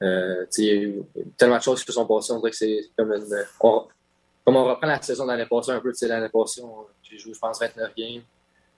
[0.00, 1.02] il y a eu
[1.36, 2.32] tellement de choses qui se sont passées.
[2.32, 3.24] On dirait que c'est comme une.
[3.60, 5.92] comme on reprend la saison de l'année passée un peu.
[6.02, 6.62] L'année passée,
[7.02, 8.22] j'ai joué, je pense, 29 games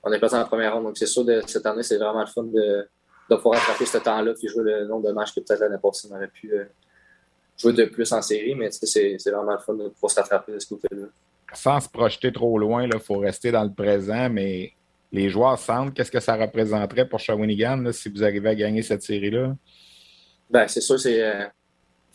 [0.06, 0.84] on est passé en première ronde.
[0.84, 2.88] Donc, c'est sûr, de, cette année, c'est vraiment le fun de,
[3.28, 6.08] de pouvoir attraper ce temps-là puis jouer le nombre de matchs que peut-être l'année passée,
[6.10, 6.64] on aurait pu euh,
[7.58, 8.54] jouer de plus en série.
[8.54, 11.06] Mais c'est, vraiment le fun de pouvoir se rattraper de ce côté-là.
[11.52, 14.72] Sans se projeter trop loin, il faut rester dans le présent, mais
[15.12, 19.02] les joueurs sentent qu'est-ce que ça représenterait pour Shawinigan si vous arrivez à gagner cette
[19.02, 19.54] série-là?
[20.50, 21.22] Ben, c'est sûr, c'est.
[21.22, 21.46] Euh,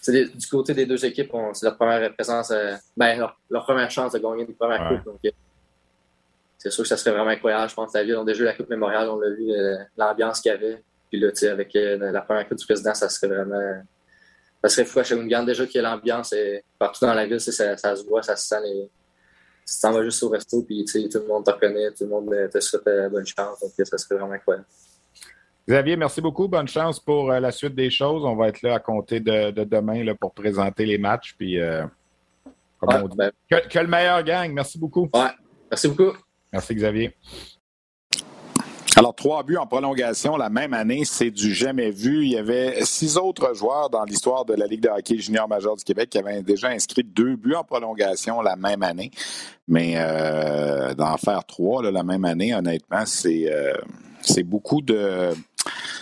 [0.08, 4.20] du côté des deux équipes, c'est leur première présence, euh, ben, leur, première chance de
[4.20, 5.06] gagner une première coupe.
[5.06, 5.34] Donc,
[6.58, 7.70] c'est sûr que ça serait vraiment incroyable.
[7.70, 9.52] Je pense la ville, on a déjà eu la Coupe Mémoriale, on l'a vu,
[9.98, 10.84] l'ambiance qu'il y avait.
[11.12, 13.84] Puis là, tu sais, avec euh, la première Coupe du Président, ça serait vraiment.
[14.64, 15.44] Ça serait fou à Shawinigan.
[15.44, 16.34] Déjà qu'il y a l'ambiance
[16.80, 18.62] partout dans la ville, ça, ça, se voit, ça se sent.
[18.64, 18.90] Les...
[19.68, 22.04] Tu t'en vas juste au resto, puis tu sais, tout le monde te reconnaît, tout
[22.04, 23.60] le monde te souhaite bonne chance.
[23.60, 24.66] Donc, ça serait vraiment incroyable.
[25.68, 26.48] Xavier, merci beaucoup.
[26.48, 28.24] Bonne chance pour euh, la suite des choses.
[28.24, 31.36] On va être là à compter de, demain là, pour présenter les matchs.
[31.38, 31.60] Puis,
[32.82, 34.52] on dit, ben que, que, le meilleur gang.
[34.54, 35.10] Merci beaucoup.
[35.14, 35.32] Ouais,
[35.70, 36.18] merci beaucoup.
[36.52, 37.16] Merci, Xavier.
[38.98, 42.26] Alors, trois buts en prolongation la même année, c'est du jamais vu.
[42.26, 45.78] Il y avait six autres joueurs dans l'histoire de la Ligue de hockey junior majeur
[45.78, 49.10] du Québec qui avaient déjà inscrit deux buts en prolongation la même année.
[49.68, 53.74] Mais euh, d'en faire trois la même année, honnêtement, c'est euh,
[54.22, 55.30] c'est beaucoup de...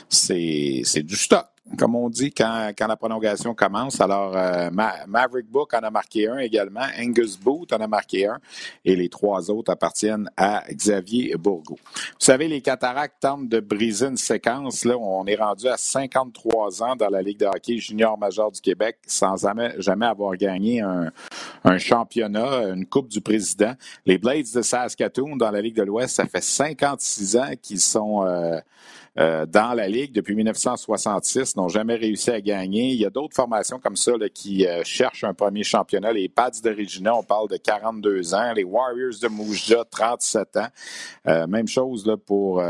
[0.09, 1.45] C'est du stock
[1.77, 4.01] comme on dit, quand, quand la prolongation commence.
[4.01, 4.69] Alors, euh,
[5.07, 8.39] Maverick Book en a marqué un également, Angus Booth en a marqué un,
[8.85, 11.79] et les trois autres appartiennent à Xavier Bourgault.
[11.79, 14.85] Vous savez, les Cataractes tentent de briser une séquence.
[14.85, 18.61] Là, on est rendu à 53 ans dans la Ligue de hockey junior majeur du
[18.61, 21.11] Québec sans jamais, jamais avoir gagné un,
[21.63, 23.73] un championnat, une Coupe du Président.
[24.05, 28.25] Les Blades de Saskatoon dans la Ligue de l'Ouest, ça fait 56 ans qu'ils sont...
[28.25, 28.59] Euh,
[29.19, 32.91] euh, dans la Ligue depuis 1966, n'ont jamais réussi à gagner.
[32.91, 36.13] Il y a d'autres formations comme ça qui euh, cherchent un premier championnat.
[36.13, 38.53] Les Pats de Regina, on parle de 42 ans.
[38.53, 40.67] Les Warriors de Mouja, 37 ans.
[41.27, 42.61] Euh, même chose là, pour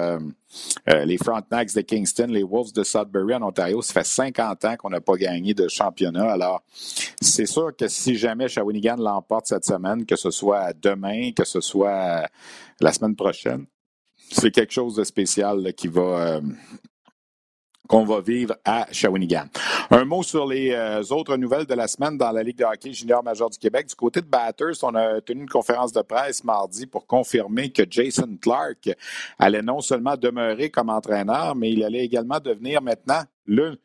[0.87, 3.81] les Frontenacs de Kingston, les Wolves de Sudbury en Ontario.
[3.83, 6.31] Ça fait 50 ans qu'on n'a pas gagné de championnat.
[6.31, 6.63] Alors,
[7.21, 11.61] c'est sûr que si jamais Shawinigan l'emporte cette semaine, que ce soit demain, que ce
[11.61, 12.25] soit
[12.79, 13.65] la semaine prochaine,
[14.31, 16.41] c'est quelque chose de spécial qui va euh,
[17.89, 19.45] qu'on va vivre à Shawinigan.
[19.89, 22.93] Un mot sur les euh, autres nouvelles de la semaine dans la Ligue de hockey
[22.93, 23.87] junior majeur du Québec.
[23.87, 27.81] Du côté de Batters, on a tenu une conférence de presse mardi pour confirmer que
[27.89, 28.91] Jason Clark
[29.39, 33.81] allait non seulement demeurer comme entraîneur, mais il allait également devenir maintenant le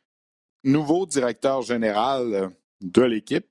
[0.64, 2.51] nouveau directeur général
[2.82, 3.47] de l'équipe.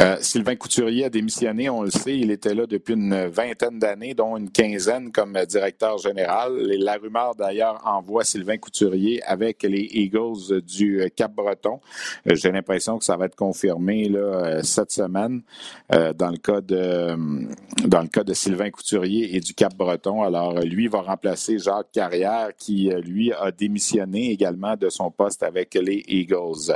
[0.00, 4.14] Euh, Sylvain Couturier a démissionné, on le sait, il était là depuis une vingtaine d'années,
[4.14, 6.56] dont une quinzaine comme directeur général.
[6.78, 11.80] La rumeur d'ailleurs envoie Sylvain Couturier avec les Eagles du Cap-Breton.
[12.26, 15.42] Euh, j'ai l'impression que ça va être confirmé euh, cette semaine
[15.90, 17.16] dans le cas de
[17.86, 20.22] dans le cas de Sylvain Couturier et du Cap-Breton.
[20.22, 25.74] Alors lui va remplacer Jacques Carrière qui lui a démissionné également de son poste avec
[25.74, 26.74] les Eagles.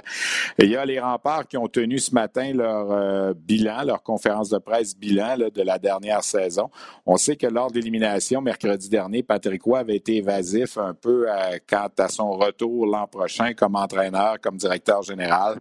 [0.58, 4.50] il y a les remparts qui ont tenu ce matin leur leur bilan, leur conférence
[4.50, 6.70] de presse bilan de la dernière saison.
[7.06, 11.26] On sait que lors de l'élimination mercredi dernier, Patrick Roy avait été évasif un peu
[11.68, 15.58] quant à son retour l'an prochain comme entraîneur, comme directeur général.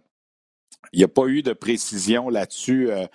[0.92, 3.06] Il n'y a pas eu de précision là-dessus euh,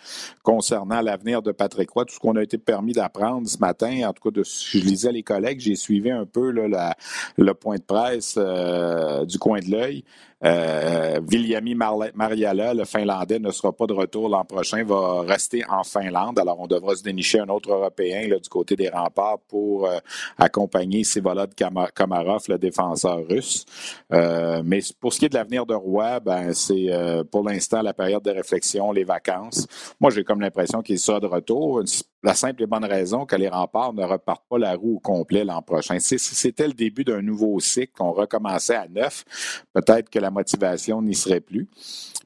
[0.43, 2.05] concernant l'avenir de Patrick Roy.
[2.05, 5.11] Tout ce qu'on a été permis d'apprendre ce matin, en tout cas, de, je lisais
[5.11, 10.03] les collègues, j'ai suivi un peu le point de presse euh, du coin de l'œil.
[10.46, 15.84] Euh, Viljami Mariala, le Finlandais, ne sera pas de retour l'an prochain, va rester en
[15.84, 16.39] Finlande.
[16.39, 20.00] Alors, on devra se dénicher un autre Européen là, du côté des remparts pour euh,
[20.38, 21.54] accompagner Sivolod
[21.94, 23.66] Komarov, le défenseur russe.
[24.12, 27.82] Euh, mais pour ce qui est de l'avenir de Roy, ben, c'est euh, pour l'instant
[27.82, 29.68] la période de réflexion, les vacances.
[30.00, 31.84] Moi, j'ai comme l'impression qu'il sera de retour.
[32.24, 35.43] La simple et bonne raison que les remparts ne repartent pas la roue au complet
[35.43, 35.99] l'an prochain.
[35.99, 39.26] Si c'était le début d'un nouveau cycle, qu'on recommençait à neuf,
[39.74, 41.67] peut-être que la motivation n'y serait plus.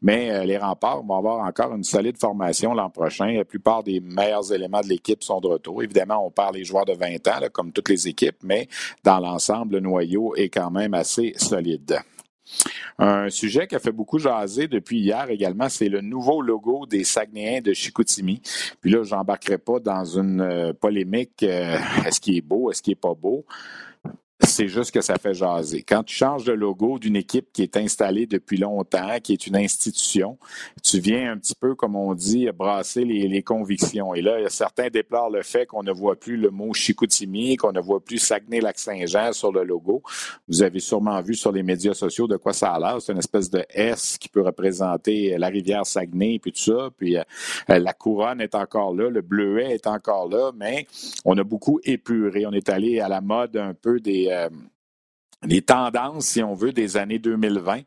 [0.04, 3.32] Mais euh, les remparts vont avoir encore une solide formation l'an prochain.
[3.32, 5.82] La plupart des meilleurs éléments de l'équipe sont de retour.
[5.82, 8.68] Évidemment, on parle des joueurs de 20 ans, comme toutes les équipes, mais
[9.04, 12.00] dans l'ensemble, le noyau est quand même assez solide.
[13.00, 17.04] Un sujet qui a fait beaucoup jaser depuis hier également, c'est le nouveau logo des
[17.04, 18.42] Saguenayens de Chicoutimi.
[18.82, 21.44] Puis là, j'embarquerai pas dans une euh, polémique.
[21.44, 23.46] Euh, est-ce qu'il est beau, est-ce qu'il est pas beau?
[24.58, 25.84] C'est juste que ça fait jaser.
[25.84, 29.56] Quand tu changes de logo d'une équipe qui est installée depuis longtemps, qui est une
[29.56, 30.40] institution,
[30.82, 34.16] tu viens un petit peu, comme on dit, brasser les, convictions.
[34.16, 37.80] Et là, certains déplorent le fait qu'on ne voit plus le mot Chicoutimi, qu'on ne
[37.80, 40.02] voit plus Saguenay-Lac-Saint-Jean sur le logo.
[40.48, 43.00] Vous avez sûrement vu sur les médias sociaux de quoi ça a l'air.
[43.00, 46.90] C'est une espèce de S qui peut représenter la rivière Saguenay puis tout ça.
[46.98, 47.24] Puis euh,
[47.68, 50.88] la couronne est encore là, le bleuet est encore là, mais
[51.26, 52.48] on a beaucoup épuré.
[52.48, 54.47] On est allé à la mode un peu des euh,
[55.46, 57.82] les tendances, si on veut, des années 2020.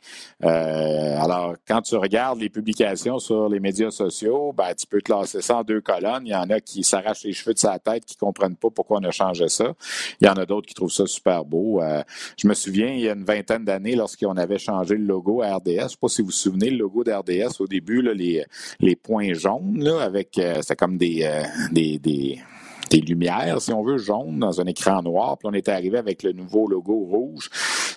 [0.44, 5.42] Euh, alors, quand tu regardes les publications sur les médias sociaux, ben, tu peux classer
[5.42, 6.22] ça en deux colonnes.
[6.26, 8.98] Il y en a qui s'arrachent les cheveux de sa tête, qui comprennent pas pourquoi
[9.00, 9.72] on a changé ça.
[10.20, 11.82] Il y en a d'autres qui trouvent ça super beau.
[11.82, 12.02] Euh,
[12.36, 15.56] je me souviens, il y a une vingtaine d'années, lorsqu'on avait changé le logo à
[15.56, 18.44] RDS, je sais pas si vous vous souvenez, le logo d'RDS, au début, les,
[18.78, 21.28] les points jaunes, là, avec, c'était comme des,
[21.72, 22.38] des, des
[22.91, 25.38] des lumières, si on veut, jaunes dans un écran noir.
[25.38, 27.49] Puis on était arrivé avec le nouveau logo rouge.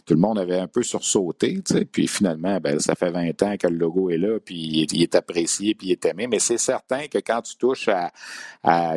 [0.05, 1.85] Tout le monde avait un peu sursauté, tu sais.
[1.85, 5.15] Puis finalement, ben, ça fait 20 ans que le logo est là, puis il est,
[5.15, 6.27] apprécié, puis il est aimé.
[6.27, 8.11] Mais c'est certain que quand tu touches à,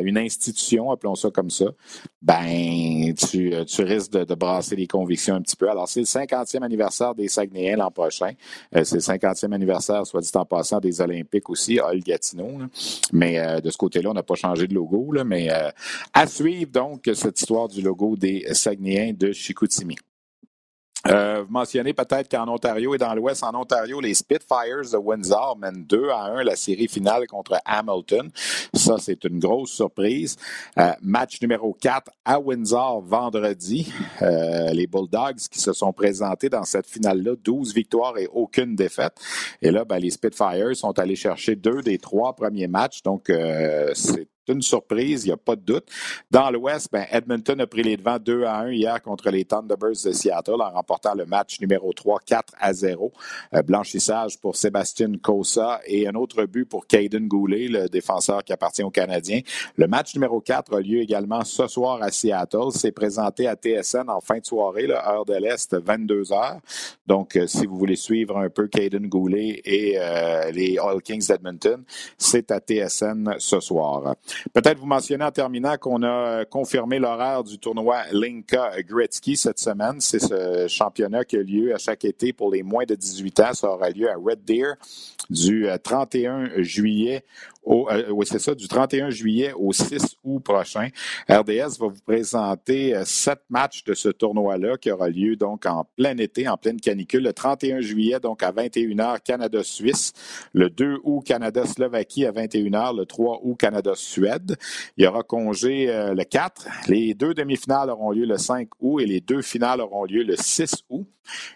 [0.01, 1.65] une institution, appelons ça comme ça,
[2.21, 5.69] ben tu, tu risques de, brasser les convictions un petit peu.
[5.69, 8.31] Alors, c'est le 50e anniversaire des Saguenayens l'an prochain.
[8.75, 12.59] Euh, c'est le 50e anniversaire, soit dit en passant, des Olympiques aussi, à Gatineau.
[13.11, 15.69] Mais euh, de ce côté-là, on n'a pas changé de logo, là, mais euh,
[16.13, 19.97] à suivre donc cette histoire du logo des Saguenayens de Chicoutimi.
[21.05, 25.57] Euh, vous mentionnez peut-être qu'en Ontario et dans l'Ouest, en Ontario, les Spitfires de Windsor
[25.57, 28.29] mènent 2 à 1 la série finale contre Hamilton.
[28.73, 30.35] Ça, c'est une grosse surprise.
[30.77, 33.91] Euh, match numéro 4 à Windsor vendredi.
[34.21, 39.13] Euh, les Bulldogs qui se sont présentés dans cette finale-là, 12 victoires et aucune défaite.
[39.61, 43.03] Et là, ben, les Spitfires sont allés chercher deux des trois premiers matchs.
[43.03, 43.31] Donc,
[43.93, 45.85] c'est une surprise, il n'y a pas de doute.
[46.31, 50.03] Dans l'Ouest, ben, Edmonton a pris les devants 2 à 1 hier contre les Thunderbirds
[50.05, 53.11] de Seattle en remportant le match numéro 3 4 à 0.
[53.53, 58.53] Euh, blanchissage pour Sébastien Cosa et un autre but pour Caden Goulet, le défenseur qui
[58.53, 59.41] appartient aux Canadiens.
[59.75, 62.71] Le match numéro 4 a lieu également ce soir à Seattle.
[62.71, 66.59] C'est présenté à TSN en fin de soirée, heure de l'Est, 22 h
[67.05, 71.25] Donc, euh, si vous voulez suivre un peu Caden Goulet et euh, les All Kings
[71.27, 71.83] d'Edmonton,
[72.17, 74.15] c'est à TSN ce soir.
[74.53, 79.59] Peut-être vous mentionnez en terminant qu'on a euh, confirmé l'horaire du tournoi Linka Gretzky cette
[79.59, 79.99] semaine.
[79.99, 83.53] C'est ce championnat qui a lieu à chaque été pour les moins de 18 ans.
[83.53, 84.73] Ça aura lieu à Red Deer
[85.29, 86.63] du 31 euh,
[87.69, 90.89] euh, oui, c'est ça, du 31 juillet au 6 août prochain.
[91.29, 95.85] RDS va vous présenter euh, sept matchs de ce tournoi-là qui aura lieu donc en
[95.95, 97.23] plein été, en pleine canicule.
[97.23, 100.13] Le 31 juillet, donc à 21h, Canada-Suisse.
[100.53, 102.95] Le 2 août, Canada-Slovaquie à 21h.
[102.95, 104.57] Le 3 août, Canada-Suède.
[104.97, 106.67] Il y aura congé euh, le 4.
[106.87, 110.35] Les deux demi-finales auront lieu le 5 août et les deux finales auront lieu le
[110.35, 111.07] 6 août.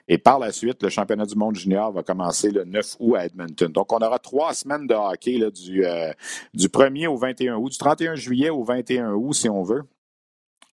[0.08, 3.26] Et par la suite, le championnat du monde junior va commencer le 9 août à
[3.26, 3.72] Edmonton.
[3.72, 5.86] Donc, on aura trois semaines de hockey là, du,
[6.54, 9.84] du 1er au 21 août, du 31 juillet au 21 août, si on veut.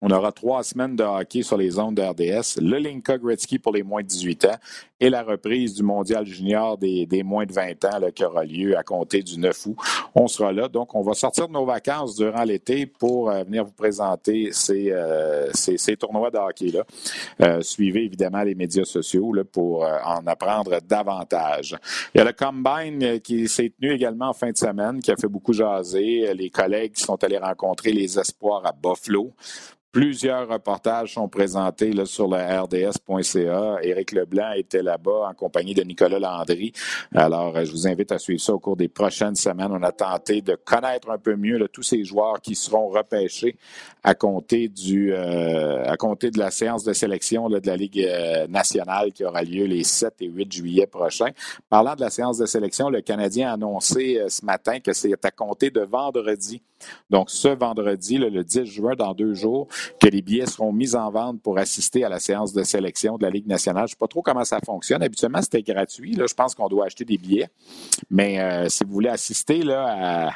[0.00, 3.72] On aura trois semaines de hockey sur les ondes de RDS, le Linka Gretzky pour
[3.72, 4.58] les moins de 18 ans
[5.00, 8.82] et la reprise du mondial junior des, moins de 20 ans qui aura lieu à
[8.82, 9.76] compter du 9 août.
[10.14, 10.68] On sera là.
[10.68, 14.90] Donc, on va sortir de nos vacances durant l'été pour euh, venir vous présenter ces,
[14.90, 16.84] euh, ces, tournois de hockey-là.
[17.42, 21.76] Euh, suivez évidemment les médias sociaux pour en apprendre davantage.
[22.14, 25.16] Il y a le Combine qui s'est tenu également en fin de semaine, qui a
[25.16, 26.32] fait beaucoup jaser.
[26.34, 29.32] Les collègues sont allés rencontrer les espoirs à Buffalo
[29.90, 33.78] Plusieurs reportages sont présentés sur le rds.ca.
[33.82, 36.72] Éric Leblanc était là-bas en compagnie de Nicolas Landry.
[37.14, 39.70] Alors, euh, je vous invite à suivre ça au cours des prochaines semaines.
[39.70, 43.56] On a tenté de connaître un peu mieux tous ces joueurs qui seront repêchés
[44.02, 48.46] à compter du euh, à compter de la séance de sélection de la Ligue euh,
[48.46, 51.30] nationale qui aura lieu les 7 et 8 juillet prochains.
[51.68, 55.30] Parlant de la séance de sélection, le Canadien a annoncé ce matin que c'est à
[55.30, 56.62] compter de vendredi.
[57.10, 59.68] Donc, ce vendredi, le 10 juin, dans deux jours,
[60.00, 63.24] que les billets seront mis en vente pour assister à la séance de sélection de
[63.24, 63.82] la Ligue nationale.
[63.82, 65.02] Je ne sais pas trop comment ça fonctionne.
[65.02, 66.14] Habituellement, c'était gratuit.
[66.14, 67.48] Là, je pense qu'on doit acheter des billets.
[68.10, 70.32] Mais euh, si vous voulez assister là, à,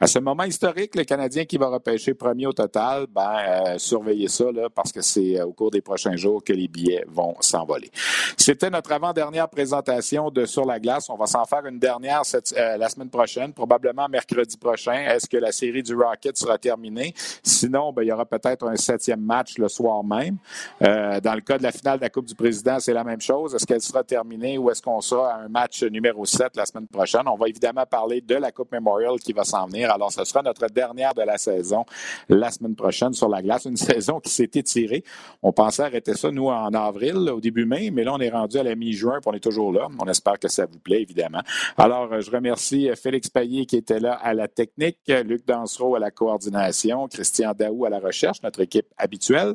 [0.00, 4.28] à ce moment historique, le Canadien qui va repêcher premier au total, ben, euh, surveillez
[4.28, 7.34] ça là, parce que c'est euh, au cours des prochains jours que les billets vont
[7.40, 7.90] s'envoler.
[8.38, 11.10] C'était notre avant-dernière présentation de Sur la glace.
[11.10, 14.94] On va s'en faire une dernière cette, euh, la semaine prochaine, probablement mercredi prochain.
[14.94, 17.12] Est-ce que la série du Rocket sera terminée?
[17.42, 20.38] Sinon, ben, il y aura peut-être un septième match le soir même.
[20.80, 23.54] Dans le cas de la finale de la Coupe du Président, c'est la même chose.
[23.54, 26.86] Est-ce qu'elle sera terminée ou est-ce qu'on sera à un match numéro 7 la semaine
[26.86, 27.22] prochaine?
[27.26, 29.90] On va évidemment parler de la Coupe Memorial qui va s'en venir.
[29.90, 31.84] Alors, ce sera notre dernière de la saison
[32.28, 33.64] la semaine prochaine sur la glace.
[33.64, 35.04] Une saison qui s'est étirée.
[35.42, 38.58] On pensait arrêter ça, nous, en avril, au début mai, mais là, on est rendu
[38.58, 39.88] à la mi-juin, puis on est toujours là.
[39.98, 41.40] On espère que ça vous plaît, évidemment.
[41.76, 46.10] Alors, je remercie Félix Payet qui était là à la technique, Luc Dansereau à la
[46.10, 49.54] coordination, Christian Daou à la recherche, notre équipe habituelle.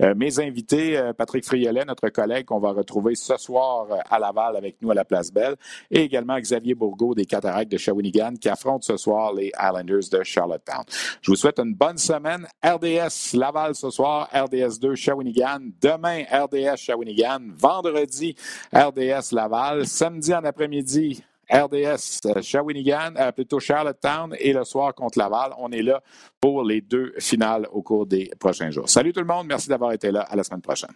[0.00, 4.18] Euh, mes invités, euh, Patrick Friolet, notre collègue qu'on va retrouver ce soir euh, à
[4.18, 5.56] Laval avec nous à la Place Belle,
[5.90, 10.22] et également Xavier Bourgault des Cataractes de Shawinigan qui affrontent ce soir les Islanders de
[10.22, 10.84] Charlottetown.
[11.22, 12.46] Je vous souhaite une bonne semaine.
[12.76, 15.60] RDS Laval ce soir, RDS 2 Shawinigan.
[15.80, 17.52] Demain, RDS Shawinigan.
[17.56, 18.34] Vendredi,
[18.72, 19.86] RDS Laval.
[19.86, 25.52] Samedi en après-midi, RDS Shawinigan, euh, plutôt Charlottetown et le soir contre Laval.
[25.58, 26.02] On est là
[26.40, 28.88] pour les deux finales au cours des prochains jours.
[28.88, 30.22] Salut tout le monde, merci d'avoir été là.
[30.22, 30.92] À la semaine prochaine.